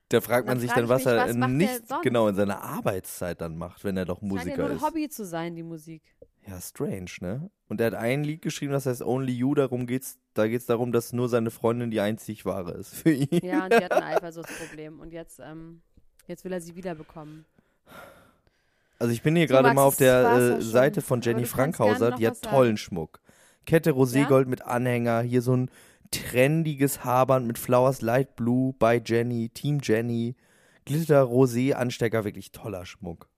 Da 0.09 0.21
fragt 0.21 0.47
man 0.47 0.59
sich 0.59 0.71
dann, 0.71 0.87
was 0.87 1.03
mich, 1.03 1.13
er 1.13 1.27
was 1.27 1.35
nicht 1.35 1.83
genau 2.01 2.27
in 2.29 2.35
seiner 2.35 2.61
Arbeitszeit 2.61 3.41
dann 3.41 3.57
macht, 3.57 3.83
wenn 3.83 3.97
er 3.97 4.05
doch 4.05 4.21
Scheint 4.21 4.31
ja 4.31 4.37
Musiker 4.37 4.57
nur 4.57 4.69
ein 4.69 4.75
ist. 4.77 4.81
Hobby 4.81 5.09
zu 5.09 5.25
sein, 5.25 5.55
die 5.55 5.63
Musik. 5.63 6.01
Ja, 6.47 6.61
strange, 6.61 7.11
ne? 7.19 7.49
Und 7.67 7.81
er 7.81 7.87
hat 7.87 7.95
ein 7.95 8.23
Lied 8.23 8.41
geschrieben, 8.41 8.71
das 8.71 8.85
heißt 8.85 9.01
Only 9.01 9.33
You, 9.33 9.53
darum 9.53 9.85
geht's, 9.85 10.17
da 10.33 10.47
geht's 10.47 10.65
darum, 10.65 10.93
dass 10.93 11.11
nur 11.11 11.27
seine 11.27 11.51
Freundin 11.51 11.91
die 11.91 11.99
einzig 11.99 12.45
wahre 12.45 12.71
ist 12.71 12.95
für 12.95 13.11
ihn. 13.11 13.27
Ja, 13.43 13.65
und 13.65 13.73
die 13.73 13.83
hat 13.83 13.91
ein 13.91 14.03
Eifersuchtsproblem. 14.15 15.01
Und 15.01 15.11
jetzt, 15.11 15.39
ähm, 15.39 15.81
jetzt 16.25 16.45
will 16.45 16.53
er 16.53 16.61
sie 16.61 16.77
wiederbekommen. 16.77 17.45
Also 18.99 19.11
ich 19.11 19.21
bin 19.21 19.35
hier 19.35 19.45
gerade 19.45 19.73
mal 19.73 19.83
auf 19.83 19.97
der 19.97 20.57
äh. 20.57 20.61
Seite 20.61 21.01
von 21.01 21.19
Jenny 21.21 21.45
Frankhauser, 21.45 22.11
die 22.11 22.25
hat 22.25 22.31
was 22.31 22.39
sagen. 22.39 22.55
tollen 22.55 22.77
Schmuck. 22.77 23.19
Kette 23.65 23.91
Roségold 23.91 24.45
mit 24.45 24.61
Anhänger, 24.61 25.21
hier 25.21 25.41
so 25.41 25.53
ein 25.53 25.69
trendiges 26.11 27.03
Haarband 27.03 27.47
mit 27.47 27.57
Flowers 27.57 28.01
Light 28.01 28.35
Blue 28.35 28.73
bei 28.77 29.01
Jenny, 29.03 29.49
Team 29.49 29.79
Jenny, 29.81 30.35
Glitter 30.85 31.23
Rosé 31.23 31.73
Anstecker, 31.73 32.23
wirklich 32.23 32.51
toller 32.51 32.85
Schmuck. 32.85 33.29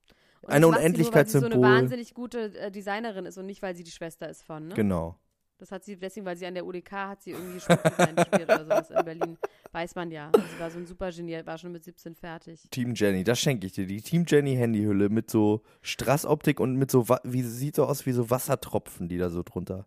Und 0.42 0.50
Eine 0.52 0.66
sie 0.66 0.70
nur, 0.70 0.72
weil 0.72 0.78
sie 0.78 0.82
so 0.82 0.86
Unendlichkeitssymbol. 0.86 1.52
eine 1.52 1.62
wahnsinnig 1.62 2.14
gute 2.14 2.58
äh, 2.58 2.70
Designerin 2.70 3.26
ist 3.26 3.36
und 3.38 3.46
nicht, 3.46 3.62
weil 3.62 3.76
sie 3.76 3.84
die 3.84 3.90
Schwester 3.90 4.28
ist 4.28 4.42
von, 4.42 4.68
ne? 4.68 4.74
Genau. 4.74 5.18
Das 5.58 5.70
hat 5.72 5.84
sie, 5.84 5.94
deswegen, 5.98 6.24
weil 6.24 6.38
sie 6.38 6.46
an 6.46 6.54
der 6.54 6.64
UDK 6.64 6.90
hat 6.90 7.22
sie 7.22 7.32
irgendwie 7.32 7.60
Schmuckdesign 7.60 8.16
studiert 8.18 8.48
oder 8.48 8.64
sowas 8.64 8.90
in 8.90 9.04
Berlin. 9.04 9.38
Weiß 9.72 9.94
man 9.94 10.10
ja. 10.10 10.30
Also 10.32 10.46
sie 10.46 10.58
war 10.58 10.70
so 10.70 10.78
ein 10.78 10.86
super 10.86 11.10
Genie, 11.10 11.44
war 11.44 11.58
schon 11.58 11.72
mit 11.72 11.84
17 11.84 12.14
fertig. 12.14 12.62
Team 12.70 12.94
Jenny, 12.94 13.24
das 13.24 13.40
schenke 13.40 13.66
ich 13.66 13.72
dir. 13.72 13.86
Die 13.86 14.00
Team 14.00 14.24
Jenny 14.26 14.56
Handyhülle 14.56 15.10
mit 15.10 15.30
so 15.30 15.60
Strassoptik 15.82 16.60
und 16.60 16.76
mit 16.76 16.90
so, 16.90 17.06
wie 17.24 17.42
sieht 17.42 17.76
so 17.76 17.84
aus 17.84 18.06
wie 18.06 18.12
so 18.12 18.30
Wassertropfen, 18.30 19.08
die 19.10 19.18
da 19.18 19.28
so 19.28 19.42
drunter, 19.42 19.86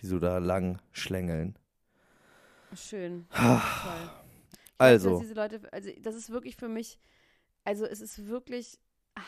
die 0.00 0.06
so 0.06 0.20
da 0.20 0.38
lang 0.38 0.80
schlängeln. 0.92 1.58
Schön. 2.74 3.26
Toll. 3.34 3.60
Ich 4.52 4.60
Also. 4.78 5.12
Weiß, 5.14 5.20
diese 5.20 5.34
Leute, 5.34 5.60
also 5.72 5.90
das 6.02 6.14
ist 6.14 6.30
wirklich 6.30 6.56
für 6.56 6.68
mich, 6.68 6.98
also 7.64 7.84
es 7.84 8.00
ist 8.00 8.26
wirklich 8.26 8.78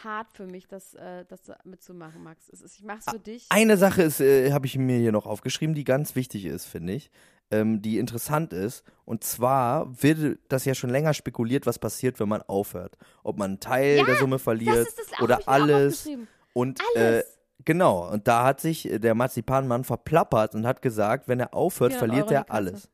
hart 0.02 0.32
für 0.32 0.46
mich, 0.46 0.66
das, 0.66 0.94
äh, 0.94 1.24
das 1.26 1.40
mitzumachen, 1.64 2.22
Max. 2.22 2.48
Es 2.48 2.60
ist, 2.62 2.76
ich 2.78 2.84
mach's 2.84 3.04
für 3.08 3.18
dich. 3.18 3.46
Eine 3.50 3.76
Sache 3.76 4.02
ist, 4.02 4.20
äh, 4.20 4.52
habe 4.52 4.66
ich 4.66 4.76
mir 4.78 4.98
hier 4.98 5.12
noch 5.12 5.26
aufgeschrieben, 5.26 5.74
die 5.74 5.84
ganz 5.84 6.16
wichtig 6.16 6.46
ist, 6.46 6.64
finde 6.64 6.94
ich, 6.94 7.10
ähm, 7.50 7.82
die 7.82 7.98
interessant 7.98 8.52
ist. 8.52 8.82
Und 9.04 9.24
zwar 9.24 10.02
wird 10.02 10.38
das 10.48 10.64
ja 10.64 10.74
schon 10.74 10.90
länger 10.90 11.12
spekuliert, 11.12 11.66
was 11.66 11.78
passiert, 11.78 12.18
wenn 12.18 12.28
man 12.28 12.42
aufhört. 12.42 12.96
Ob 13.22 13.38
man 13.38 13.52
einen 13.52 13.60
Teil 13.60 13.98
Ja, 13.98 14.04
der 14.04 14.16
Summe 14.16 14.38
verliert 14.38 14.86
das 14.86 14.94
das 14.94 15.20
oder 15.20 15.40
alles. 15.46 16.08
Und 16.54 16.80
Äh, 16.94 16.98
Alles. 17.00 17.38
genau, 17.64 18.10
und 18.10 18.26
da 18.26 18.44
hat 18.44 18.60
sich 18.60 18.90
äh, 18.90 18.98
der 18.98 19.14
Marzipanmann 19.14 19.84
verplappert 19.84 20.54
und 20.54 20.66
hat 20.66 20.80
gesagt, 20.82 21.28
wenn 21.28 21.40
er 21.40 21.52
aufhört, 21.52 21.92
400 21.92 21.98
verliert 21.98 22.30
er 22.30 22.50
alles. 22.54 22.88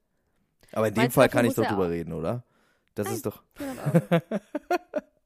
Aber 0.72 0.88
in 0.88 0.94
dem 0.94 1.00
Meinst 1.02 1.16
du, 1.16 1.20
Fall 1.20 1.28
kann 1.28 1.44
ich 1.44 1.54
doch 1.54 1.64
er 1.64 1.70
drüber 1.70 1.86
auch- 1.86 1.90
reden, 1.90 2.12
oder? 2.12 2.44
Das 2.94 3.06
Nein. 3.06 3.16
ist 3.16 3.26
doch. 3.26 3.42
400 3.56 4.12
Euro. 4.12 4.20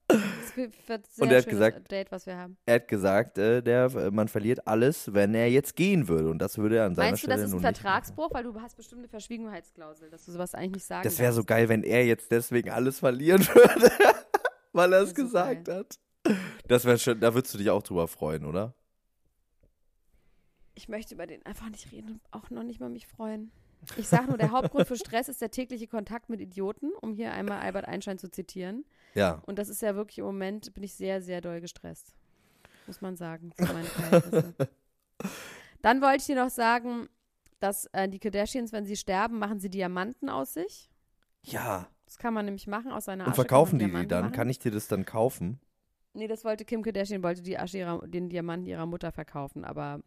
Das 0.07 0.57
wird 0.57 0.72
ein 0.88 1.02
sehr 1.09 1.22
Und 1.24 1.33
er 1.33 1.38
hat 1.38 1.48
gesagt- 1.48 1.90
Date, 1.90 2.12
was 2.12 2.26
wir 2.26 2.37
haben. 2.37 2.57
Er 2.66 2.74
hat 2.76 2.88
gesagt, 2.88 3.38
äh, 3.38 3.62
der, 3.62 4.11
man 4.12 4.28
verliert 4.28 4.66
alles, 4.68 5.12
wenn 5.12 5.35
er 5.35 5.50
jetzt 5.50 5.74
gehen 5.76 6.07
würde. 6.09 6.28
Und 6.30 6.38
das 6.38 6.59
würde 6.59 6.76
er 6.76 6.85
an 6.87 6.94
seiner 6.94 7.09
Meinst 7.09 7.22
du, 7.22 7.26
Stelle 7.26 7.40
das 7.42 7.48
ist 7.50 7.54
ein 7.57 7.61
Vertragsbruch, 7.61 8.28
weil 8.33 8.44
du 8.44 8.61
hast 8.61 8.76
bestimmt 8.76 9.00
eine 9.00 9.09
Verschwiegenheitsklausel, 9.09 10.11
dass 10.11 10.24
du 10.26 10.33
sowas 10.33 10.54
eigentlich 10.54 10.72
nicht 10.74 10.87
sagen 10.87 11.02
Das 11.04 11.18
wäre 11.18 11.33
so 11.33 11.42
geil, 11.44 11.68
wenn 11.68 11.83
er 11.83 12.04
jetzt 12.07 12.30
deswegen 12.30 12.70
alles 12.70 12.98
verlieren 13.00 13.40
würde, 13.54 13.90
weil 14.72 14.92
er 14.92 15.00
es 15.02 15.14
gesagt 15.14 15.68
hat. 15.68 15.98
Das 16.68 16.85
wäre 16.85 16.98
schon, 16.98 17.18
da 17.20 17.35
würdest 17.35 17.52
du 17.54 17.59
dich 17.59 17.70
auch 17.70 17.83
drüber 17.83 18.07
freuen, 18.09 18.44
oder? 18.46 18.74
Ich 20.74 20.88
möchte 20.88 21.14
über 21.14 21.26
den 21.26 21.44
einfach 21.46 21.68
nicht 21.68 21.90
reden 21.92 22.12
und 22.12 22.20
auch 22.30 22.50
noch 22.50 22.62
nicht 22.62 22.80
mal 22.80 22.88
mich 22.90 23.07
freuen. 23.07 23.50
Ich 23.97 24.09
sage 24.09 24.29
nur, 24.29 24.38
der 24.38 24.51
Hauptgrund 24.51 24.87
für 24.87 24.97
Stress 24.97 25.29
ist 25.29 25.40
der 25.40 25.51
tägliche 25.51 25.87
Kontakt 25.87 26.29
mit 26.29 26.40
Idioten, 26.40 26.90
um 27.01 27.12
hier 27.12 27.33
einmal 27.33 27.59
Albert 27.59 27.87
Einstein 27.87 28.18
zu 28.18 28.31
zitieren. 28.31 28.85
Ja. 29.14 29.42
Und 29.47 29.59
das 29.59 29.68
ist 29.68 29.83
ja 29.83 29.94
wirklich 29.94 30.18
im 30.18 30.25
Moment, 30.25 30.75
bin 30.75 30.83
ich 30.83 30.94
sehr, 30.94 31.23
sehr 31.23 31.40
doll 31.40 31.61
gestresst. 31.61 32.14
Muss 32.87 33.01
man 33.01 33.16
sagen. 33.16 33.53
Für 33.57 33.73
meine 33.73 33.85
Verhältnisse. 33.85 34.55
Dann 35.83 36.01
wollte 36.01 36.16
ich 36.16 36.27
dir 36.27 36.37
noch 36.37 36.51
sagen, 36.51 37.09
dass 37.61 37.87
äh, 37.92 38.09
die 38.09 38.18
Kardashians, 38.18 38.73
wenn 38.73 38.87
sie 38.87 38.97
sterben, 38.97 39.38
machen 39.38 39.59
sie 39.59 39.70
Diamanten 39.70 40.29
aus 40.29 40.55
sich. 40.55 40.90
Ja. 41.42 41.88
Das 42.07 42.18
kann 42.18 42.35
man 42.35 42.44
nämlich 42.44 42.66
machen 42.66 42.92
aus 42.92 43.07
seiner 43.07 43.25
Asche. 43.25 43.31
Und 43.31 43.35
verkaufen 43.35 43.79
die 43.79 43.87
man 43.87 44.03
die 44.03 44.09
Diamanten 44.09 44.09
dann? 44.09 44.25
Machen. 44.25 44.35
Kann 44.35 44.51
ich 44.51 44.59
dir 44.59 44.70
das 44.70 44.88
dann 44.88 45.05
kaufen? 45.05 45.61
Nee, 46.12 46.29
das 46.29 46.44
wollte 46.44 46.64
Kim 46.64 46.83
Kardashian, 46.83 47.23
wollte 47.23 47.42
die 47.42 47.59
Asche 47.59 47.79
ihrer, 47.79 48.07
den 48.07 48.29
Diamanten 48.29 48.66
ihrer 48.66 48.87
Mutter 48.87 49.11
verkaufen, 49.12 49.64
aber 49.64 50.01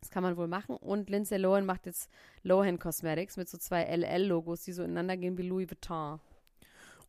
das 0.00 0.10
kann 0.10 0.22
man 0.22 0.36
wohl 0.36 0.48
machen. 0.48 0.76
Und 0.76 1.10
Lindsay 1.10 1.38
Lohan 1.38 1.66
macht 1.66 1.86
jetzt 1.86 2.10
Lohan 2.42 2.78
Cosmetics 2.78 3.36
mit 3.36 3.48
so 3.48 3.58
zwei 3.58 3.84
LL-Logos, 3.84 4.62
die 4.62 4.72
so 4.72 4.82
ineinander 4.82 5.16
gehen 5.16 5.38
wie 5.38 5.48
Louis 5.48 5.70
Vuitton. 5.70 6.20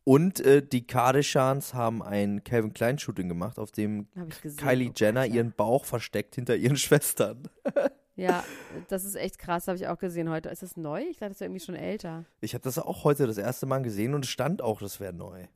Und 0.04 0.40
äh, 0.40 0.62
die 0.66 0.86
Kardashians 0.86 1.74
haben 1.74 2.02
ein 2.02 2.42
Calvin 2.42 2.72
Klein 2.72 2.98
Shooting 2.98 3.28
gemacht, 3.28 3.58
auf 3.58 3.70
dem 3.70 4.08
gesehen. 4.42 4.56
Kylie 4.56 4.88
Oh 4.88 4.92
Jenner 4.96 5.24
ja. 5.24 5.34
ihren 5.34 5.52
Bauch 5.52 5.84
versteckt 5.84 6.34
hinter 6.34 6.56
ihren 6.56 6.76
Schwestern. 6.78 7.48
Ja, 8.16 8.44
das 8.88 9.04
ist 9.04 9.14
echt 9.14 9.38
krass, 9.38 9.68
habe 9.68 9.76
ich 9.76 9.88
auch 9.88 9.98
gesehen 9.98 10.30
heute. 10.30 10.48
Ist 10.48 10.62
das 10.62 10.76
neu? 10.76 11.02
Ich 11.02 11.18
dachte, 11.18 11.32
das 11.32 11.40
wäre 11.40 11.48
irgendwie 11.48 11.64
schon 11.64 11.74
älter. 11.74 12.24
Ich 12.40 12.54
habe 12.54 12.62
das 12.62 12.78
auch 12.78 13.04
heute 13.04 13.26
das 13.26 13.38
erste 13.38 13.66
Mal 13.66 13.80
gesehen 13.82 14.14
und 14.14 14.24
es 14.24 14.30
stand 14.30 14.62
auch, 14.62 14.80
das 14.80 15.00
wäre 15.00 15.12
neu. 15.12 15.46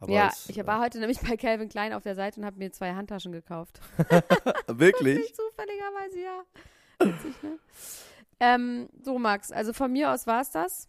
Aber 0.00 0.12
ja, 0.12 0.28
es, 0.32 0.48
ich 0.48 0.66
war 0.66 0.80
heute 0.80 0.98
nämlich 0.98 1.20
bei 1.28 1.36
Calvin 1.36 1.68
Klein 1.68 1.92
auf 1.92 2.02
der 2.02 2.14
Seite 2.14 2.40
und 2.40 2.46
habe 2.46 2.58
mir 2.58 2.72
zwei 2.72 2.94
Handtaschen 2.94 3.32
gekauft. 3.32 3.80
äh, 4.08 4.22
wirklich? 4.68 5.34
Zufälligerweise, 5.34 6.20
ja. 6.22 6.42
Witzig, 7.00 7.42
ne? 7.42 7.58
Ähm, 8.40 8.88
so, 9.02 9.18
Max, 9.18 9.52
also 9.52 9.72
von 9.72 9.92
mir 9.92 10.12
aus 10.12 10.26
war 10.26 10.40
es 10.42 10.50
das. 10.50 10.88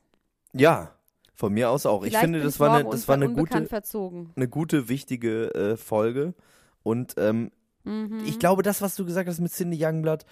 Ja, 0.54 0.92
von 1.34 1.54
mir 1.54 1.70
aus 1.70 1.86
auch. 1.86 2.04
Ich 2.04 2.10
Vielleicht 2.10 2.24
finde, 2.24 2.40
bin 2.40 2.48
das 2.48 2.60
war 2.60 2.74
eine, 2.76 2.90
das 2.90 3.08
war 3.08 3.16
eine 3.16 3.30
gute, 3.32 3.66
verzogen. 3.66 4.32
eine 4.36 4.48
gute, 4.48 4.90
wichtige 4.90 5.54
äh, 5.54 5.78
Folge. 5.78 6.34
Und 6.84 7.16
ähm, 7.18 7.52
Mhm. 7.86 8.24
ich 8.26 8.40
glaube, 8.40 8.64
das, 8.64 8.82
was 8.82 8.96
du 8.96 9.06
gesagt 9.06 9.30
hast 9.30 9.40
mit 9.40 9.52
Cindy 9.52 9.78
Youngblood, 9.80 10.26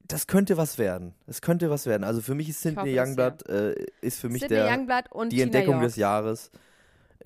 das 0.00 0.26
könnte 0.26 0.56
was 0.56 0.76
werden. 0.78 1.14
Es 1.26 1.40
könnte 1.40 1.70
was 1.70 1.86
werden. 1.86 2.02
Also 2.02 2.20
für 2.20 2.34
mich 2.34 2.48
ist 2.48 2.62
Cindy 2.62 2.96
es, 2.96 3.00
Youngblood 3.08 3.48
äh, 3.48 3.86
ist 4.00 4.18
für 4.18 4.28
mich 4.28 4.42
Sidney 4.42 4.56
der, 4.56 4.74
Youngblood 4.74 5.12
und 5.12 5.30
die 5.30 5.36
Tina 5.36 5.44
Entdeckung 5.46 5.74
York. 5.74 5.84
des 5.84 5.96
Jahres. 5.96 6.50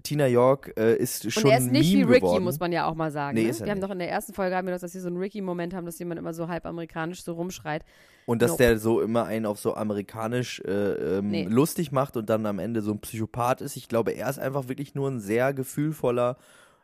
Tina 0.02 0.26
York 0.26 0.72
äh, 0.76 0.96
ist 0.96 1.30
schon 1.32 1.44
Und 1.44 1.50
er 1.50 1.58
ist 1.58 1.70
nicht 1.70 1.92
Meme 1.94 2.08
wie 2.08 2.12
Ricky, 2.14 2.20
geworden. 2.26 2.44
muss 2.44 2.58
man 2.60 2.72
ja 2.72 2.86
auch 2.86 2.94
mal 2.94 3.10
sagen. 3.10 3.34
Nee, 3.36 3.44
ne? 3.44 3.48
ist 3.50 3.60
er 3.60 3.66
wir 3.66 3.72
haben 3.72 3.80
doch 3.80 3.90
in 3.90 3.98
der 3.98 4.10
ersten 4.10 4.32
Folge 4.34 4.56
haben 4.56 4.66
wir 4.66 4.74
doch, 4.74 4.80
dass 4.80 4.94
wir 4.94 5.00
so 5.00 5.08
einen 5.08 5.16
Ricky-Moment 5.18 5.74
haben, 5.74 5.86
dass 5.86 5.98
jemand 5.98 6.18
immer 6.18 6.34
so 6.34 6.48
halb 6.48 6.66
amerikanisch 6.66 7.22
so 7.22 7.32
rumschreit. 7.34 7.84
Und 8.26 8.40
dass 8.42 8.52
Nope. 8.52 8.62
der 8.62 8.78
so 8.78 9.00
immer 9.00 9.24
einen 9.24 9.46
auf 9.46 9.58
so 9.58 9.74
amerikanisch 9.74 10.60
äh, 10.60 11.18
ähm, 11.18 11.28
Nee. 11.30 11.44
lustig 11.48 11.90
macht 11.92 12.16
und 12.16 12.30
dann 12.30 12.46
am 12.46 12.58
Ende 12.58 12.80
so 12.82 12.92
ein 12.92 13.00
Psychopath 13.00 13.60
ist. 13.60 13.76
Ich 13.76 13.88
glaube, 13.88 14.12
er 14.12 14.28
ist 14.30 14.38
einfach 14.38 14.68
wirklich 14.68 14.94
nur 14.94 15.10
ein 15.10 15.18
sehr 15.20 15.52
gefühlvoller 15.52 16.36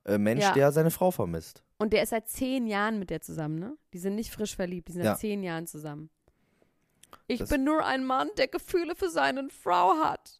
äh, 0.04 0.18
Mensch, 0.18 0.42
Ja. 0.42 0.52
der 0.52 0.72
seine 0.72 0.90
Frau 0.90 1.10
vermisst. 1.10 1.62
Und 1.78 1.92
der 1.92 2.02
ist 2.02 2.10
seit 2.10 2.28
zehn 2.28 2.66
Jahren 2.66 2.98
mit 2.98 3.10
der 3.10 3.20
zusammen, 3.20 3.58
ne? 3.58 3.76
Die 3.92 3.98
sind 3.98 4.14
nicht 4.16 4.32
frisch 4.32 4.56
verliebt, 4.56 4.88
die 4.88 4.92
sind 4.92 5.04
Ja. 5.04 5.12
seit 5.12 5.20
zehn 5.20 5.42
Jahren 5.44 5.66
zusammen. 5.66 6.10
Ich 7.26 7.38
Das- 7.40 7.48
bin 7.50 7.62
nur 7.64 7.84
ein 7.84 8.04
Mann, 8.04 8.28
der 8.36 8.48
Gefühle 8.48 8.94
für 8.96 9.08
seine 9.10 9.48
Frau 9.50 9.94
hat. 10.02 10.37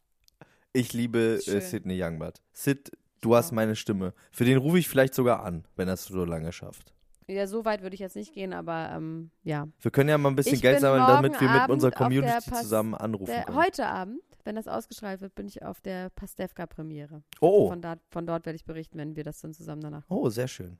Ich 0.73 0.93
liebe 0.93 1.39
äh, 1.45 1.61
Sidney 1.61 2.01
Youngblood. 2.01 2.41
Sid, 2.53 2.91
du 3.21 3.35
hast 3.35 3.51
meine 3.51 3.75
Stimme. 3.75 4.13
Für 4.31 4.45
den 4.45 4.57
rufe 4.57 4.77
ich 4.79 4.87
vielleicht 4.87 5.13
sogar 5.15 5.43
an, 5.43 5.65
wenn 5.75 5.87
er 5.87 5.95
es 5.95 6.05
so 6.05 6.25
lange 6.25 6.51
schafft. 6.51 6.93
Ja, 7.27 7.45
so 7.47 7.63
weit 7.63 7.81
würde 7.83 7.93
ich 7.93 7.99
jetzt 7.99 8.15
nicht 8.15 8.33
gehen, 8.33 8.53
aber 8.53 8.91
ähm, 8.95 9.29
ja. 9.43 9.67
Wir 9.81 9.91
können 9.91 10.09
ja 10.09 10.17
mal 10.17 10.29
ein 10.29 10.35
bisschen 10.35 10.55
Ich 10.55 10.61
Geld 10.61 10.79
sammeln, 10.79 11.05
damit 11.07 11.39
wir 11.39 11.49
mit 11.49 11.69
unserer 11.69 11.91
Community 11.91 12.51
zusammen 12.51 12.95
anrufen 12.95 13.27
Der, 13.31 13.43
können. 13.45 13.57
heute 13.57 13.85
Abend, 13.85 14.21
wenn 14.45 14.55
das 14.55 14.67
ausgestrahlt 14.67 15.21
wird, 15.21 15.35
bin 15.35 15.47
ich 15.47 15.61
auf 15.63 15.79
der 15.81 16.09
Pastewka-Premiere. 16.11 17.21
Oh, 17.39 17.69
Von, 17.69 17.81
dort, 17.83 17.99
von 18.09 18.25
dort 18.25 18.45
werde 18.47 18.55
ich 18.55 18.65
berichten, 18.65 18.97
wenn 18.97 19.15
wir 19.15 19.23
das 19.23 19.39
dann 19.41 19.53
zusammen 19.53 19.81
danach. 19.81 20.05
oh, 20.09 20.29
sehr 20.29 20.47
schön. 20.47 20.77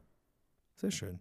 Sehr 0.75 0.91
schön. 0.91 1.19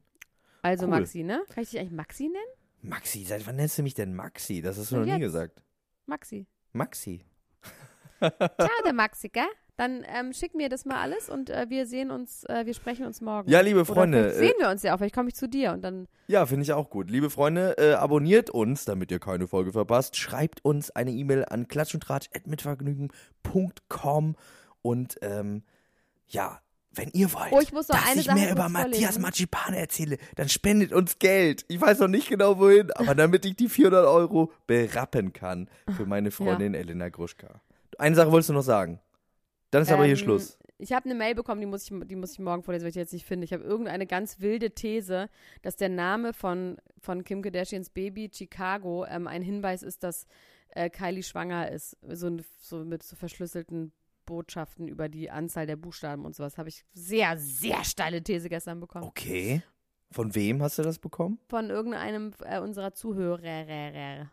Also 0.62 0.84
Cool. 0.86 0.90
Maxi, 0.90 1.22
ne? 1.24 1.42
Kann 1.50 1.62
ich 1.62 1.70
dich 1.70 1.80
eigentlich 1.80 1.92
Maxi 1.92 2.22
nennen? 2.24 2.90
Maxi, 2.90 3.24
seit 3.24 3.46
wann 3.46 3.56
nennst 3.56 3.76
du 3.76 3.82
mich 3.82 3.94
denn 3.94 4.14
Maxi? 4.14 4.62
Das 4.62 4.78
hast 4.78 4.92
du 4.92 4.96
Und 4.96 5.00
noch 5.02 5.06
nie 5.06 5.12
jetzt? 5.12 5.20
gesagt. 5.32 5.62
Maxi. 6.06 6.46
Maxi. 6.72 7.22
Ciao, 8.18 8.68
der 8.84 8.92
Maxi, 8.92 9.28
gell? 9.28 9.44
Dann 9.76 10.04
ähm, 10.12 10.32
schick 10.32 10.56
mir 10.56 10.68
das 10.68 10.84
mal 10.84 11.00
alles 11.00 11.30
und 11.30 11.50
äh, 11.50 11.66
wir 11.68 11.86
sehen 11.86 12.10
uns, 12.10 12.42
äh, 12.44 12.66
wir 12.66 12.74
sprechen 12.74 13.06
uns 13.06 13.20
morgen. 13.20 13.48
Ja, 13.48 13.60
liebe 13.60 13.84
Freunde, 13.84 14.32
äh, 14.32 14.34
sehen 14.34 14.54
wir 14.58 14.70
uns 14.70 14.82
ja 14.82 14.92
auch, 14.92 14.98
vielleicht 14.98 15.14
komme 15.14 15.28
ich 15.28 15.36
zu 15.36 15.48
dir 15.48 15.70
und 15.70 15.82
dann 15.82 16.08
Ja, 16.26 16.46
finde 16.46 16.64
ich 16.64 16.72
auch 16.72 16.90
gut. 16.90 17.08
Liebe 17.10 17.30
Freunde, 17.30 17.76
äh, 17.78 17.92
abonniert 17.92 18.50
uns, 18.50 18.84
damit 18.86 19.12
ihr 19.12 19.20
keine 19.20 19.46
Folge 19.46 19.70
verpasst. 19.70 20.16
Schreibt 20.16 20.64
uns 20.64 20.90
eine 20.90 21.12
E-Mail 21.12 21.44
an 21.44 21.68
klatschundtratsch.mitvergnügen.com 21.68 24.36
und 24.82 25.16
ähm, 25.22 25.62
ja, 26.26 26.60
wenn 26.90 27.10
ihr 27.12 27.32
wollt, 27.32 27.52
Oh, 27.52 27.60
ich 27.60 27.72
muss 27.72 27.88
noch 27.88 27.96
dass 28.02 28.16
ich 28.16 28.24
Sache 28.24 28.36
mehr 28.36 28.50
über 28.50 28.68
Matthias. 28.68 29.18
Marzipan 29.18 29.74
erzähle, 29.74 30.18
dann 30.36 30.48
spendet 30.48 30.92
uns 30.92 31.18
Geld. 31.20 31.64
Ich 31.68 31.80
weiß 31.80 32.00
noch 32.00 32.08
nicht 32.08 32.28
genau 32.28 32.58
wohin, 32.58 32.90
aber 32.92 33.14
damit 33.14 33.44
ich 33.44 33.54
die 33.56 33.68
400 33.68 34.06
Euro 34.06 34.50
berappen 34.66 35.32
kann 35.32 35.68
für 35.96 36.06
meine 36.06 36.30
Freundin 36.30 36.74
Elena 36.74 37.08
Gruschka. 37.10 37.60
Eine 37.98 38.16
Sache 38.16 38.32
wolltest 38.32 38.48
du 38.48 38.54
noch 38.54 38.62
sagen. 38.62 39.00
Dann 39.70 39.82
ist 39.82 39.92
aber 39.92 40.04
hier 40.04 40.14
Ähm, 40.14 40.16
Schluss. 40.16 40.58
Ich 40.78 40.92
habe 40.92 41.06
eine 41.06 41.14
Mail 41.14 41.34
bekommen, 41.34 41.60
die 41.60 41.66
muss 41.66 41.90
ich, 41.90 41.92
die 42.06 42.16
muss 42.16 42.32
ich 42.32 42.38
morgen 42.38 42.62
vorlesen, 42.62 42.84
weil 42.84 42.90
ich 42.90 42.96
jetzt 42.96 43.12
nicht 43.12 43.26
finde. 43.26 43.44
Ich 43.44 43.52
habe 43.52 43.64
irgendeine 43.64 44.06
ganz 44.06 44.40
wilde 44.40 44.70
These, 44.70 45.28
dass 45.62 45.76
der 45.76 45.88
Name 45.88 46.32
von, 46.32 46.78
von 47.00 47.24
Kim 47.24 47.42
Kardashians 47.42 47.90
Baby 47.90 48.30
Chicago 48.32 49.04
ähm, 49.04 49.26
ein 49.26 49.42
Hinweis 49.42 49.82
ist, 49.82 50.04
dass 50.04 50.26
äh, 50.68 50.88
Kylie 50.88 51.24
schwanger 51.24 51.70
ist. 51.70 51.96
So, 52.02 52.38
so 52.60 52.84
mit 52.84 53.02
so 53.02 53.16
verschlüsselten 53.16 53.92
Botschaften 54.24 54.86
über 54.86 55.08
die 55.08 55.30
Anzahl 55.30 55.66
der 55.66 55.76
Buchstaben 55.76 56.24
und 56.24 56.36
sowas. 56.36 56.58
Habe 56.58 56.68
ich 56.68 56.84
sehr, 56.92 57.36
sehr 57.36 57.82
steile 57.82 58.22
These 58.22 58.48
gestern 58.48 58.78
bekommen. 58.78 59.04
Okay. 59.04 59.62
Von 60.12 60.34
wem 60.34 60.62
hast 60.62 60.78
du 60.78 60.82
das 60.82 60.98
bekommen? 60.98 61.38
Von 61.48 61.70
irgendeinem 61.70 62.32
äh, 62.44 62.60
unserer 62.60 62.94
Zuhörer. 62.94 64.30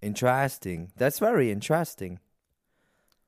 Interesting. 0.00 0.92
That's 0.96 1.18
very 1.18 1.50
interesting. 1.50 2.20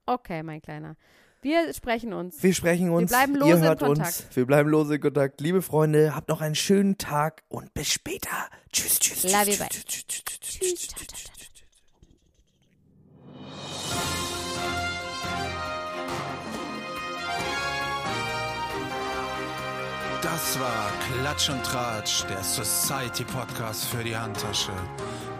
Okay, 0.05 0.43
mein 0.43 0.61
Kleiner. 0.61 0.95
Wir 1.41 1.73
sprechen 1.73 2.13
uns. 2.13 2.41
Wir 2.41 2.53
sprechen 2.53 2.89
uns. 2.89 3.09
bleiben 3.11 3.33
ihr 3.35 3.39
lose 3.41 3.51
in 3.57 3.61
hört 3.63 3.79
Kontakt. 3.79 4.07
uns. 4.07 4.35
Wir 4.35 4.45
bleiben 4.45 4.69
lose 4.69 4.95
in 4.95 5.01
Kontakt. 5.01 5.41
Liebe 5.41 5.61
Freunde, 5.61 6.15
habt 6.15 6.29
noch 6.29 6.39
einen 6.41 6.55
schönen 6.55 6.97
Tag 6.97 7.43
und 7.49 7.73
bis 7.73 7.89
später. 7.91 8.29
Tschüss, 8.71 8.99
tschüss, 8.99 9.23
Love 9.23 9.45
tschüss, 9.45 9.53
you, 9.57 9.59
bye. 9.59 9.67
tschüss, 9.69 9.85
tschüss, 9.85 10.05
tschüss, 10.07 10.23
tschüss, 10.39 10.59
Tschüss. 10.59 10.87
tschüss, 10.87 11.07
tschüss. 11.07 11.53
Das 20.21 20.59
war 20.59 20.89
Klatsch 21.19 21.49
und 21.49 21.63
Tratsch, 21.63 22.23
der 22.29 22.41
Society 22.43 23.25
Podcast 23.25 23.85
für 23.85 24.03
die 24.03 24.15
Handtasche 24.15 24.71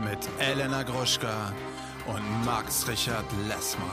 mit 0.01 0.17
Elena 0.39 0.83
Gruschka 0.83 1.53
und 2.07 2.45
Max 2.45 2.87
Richard 2.87 3.25
Lessmann. 3.47 3.89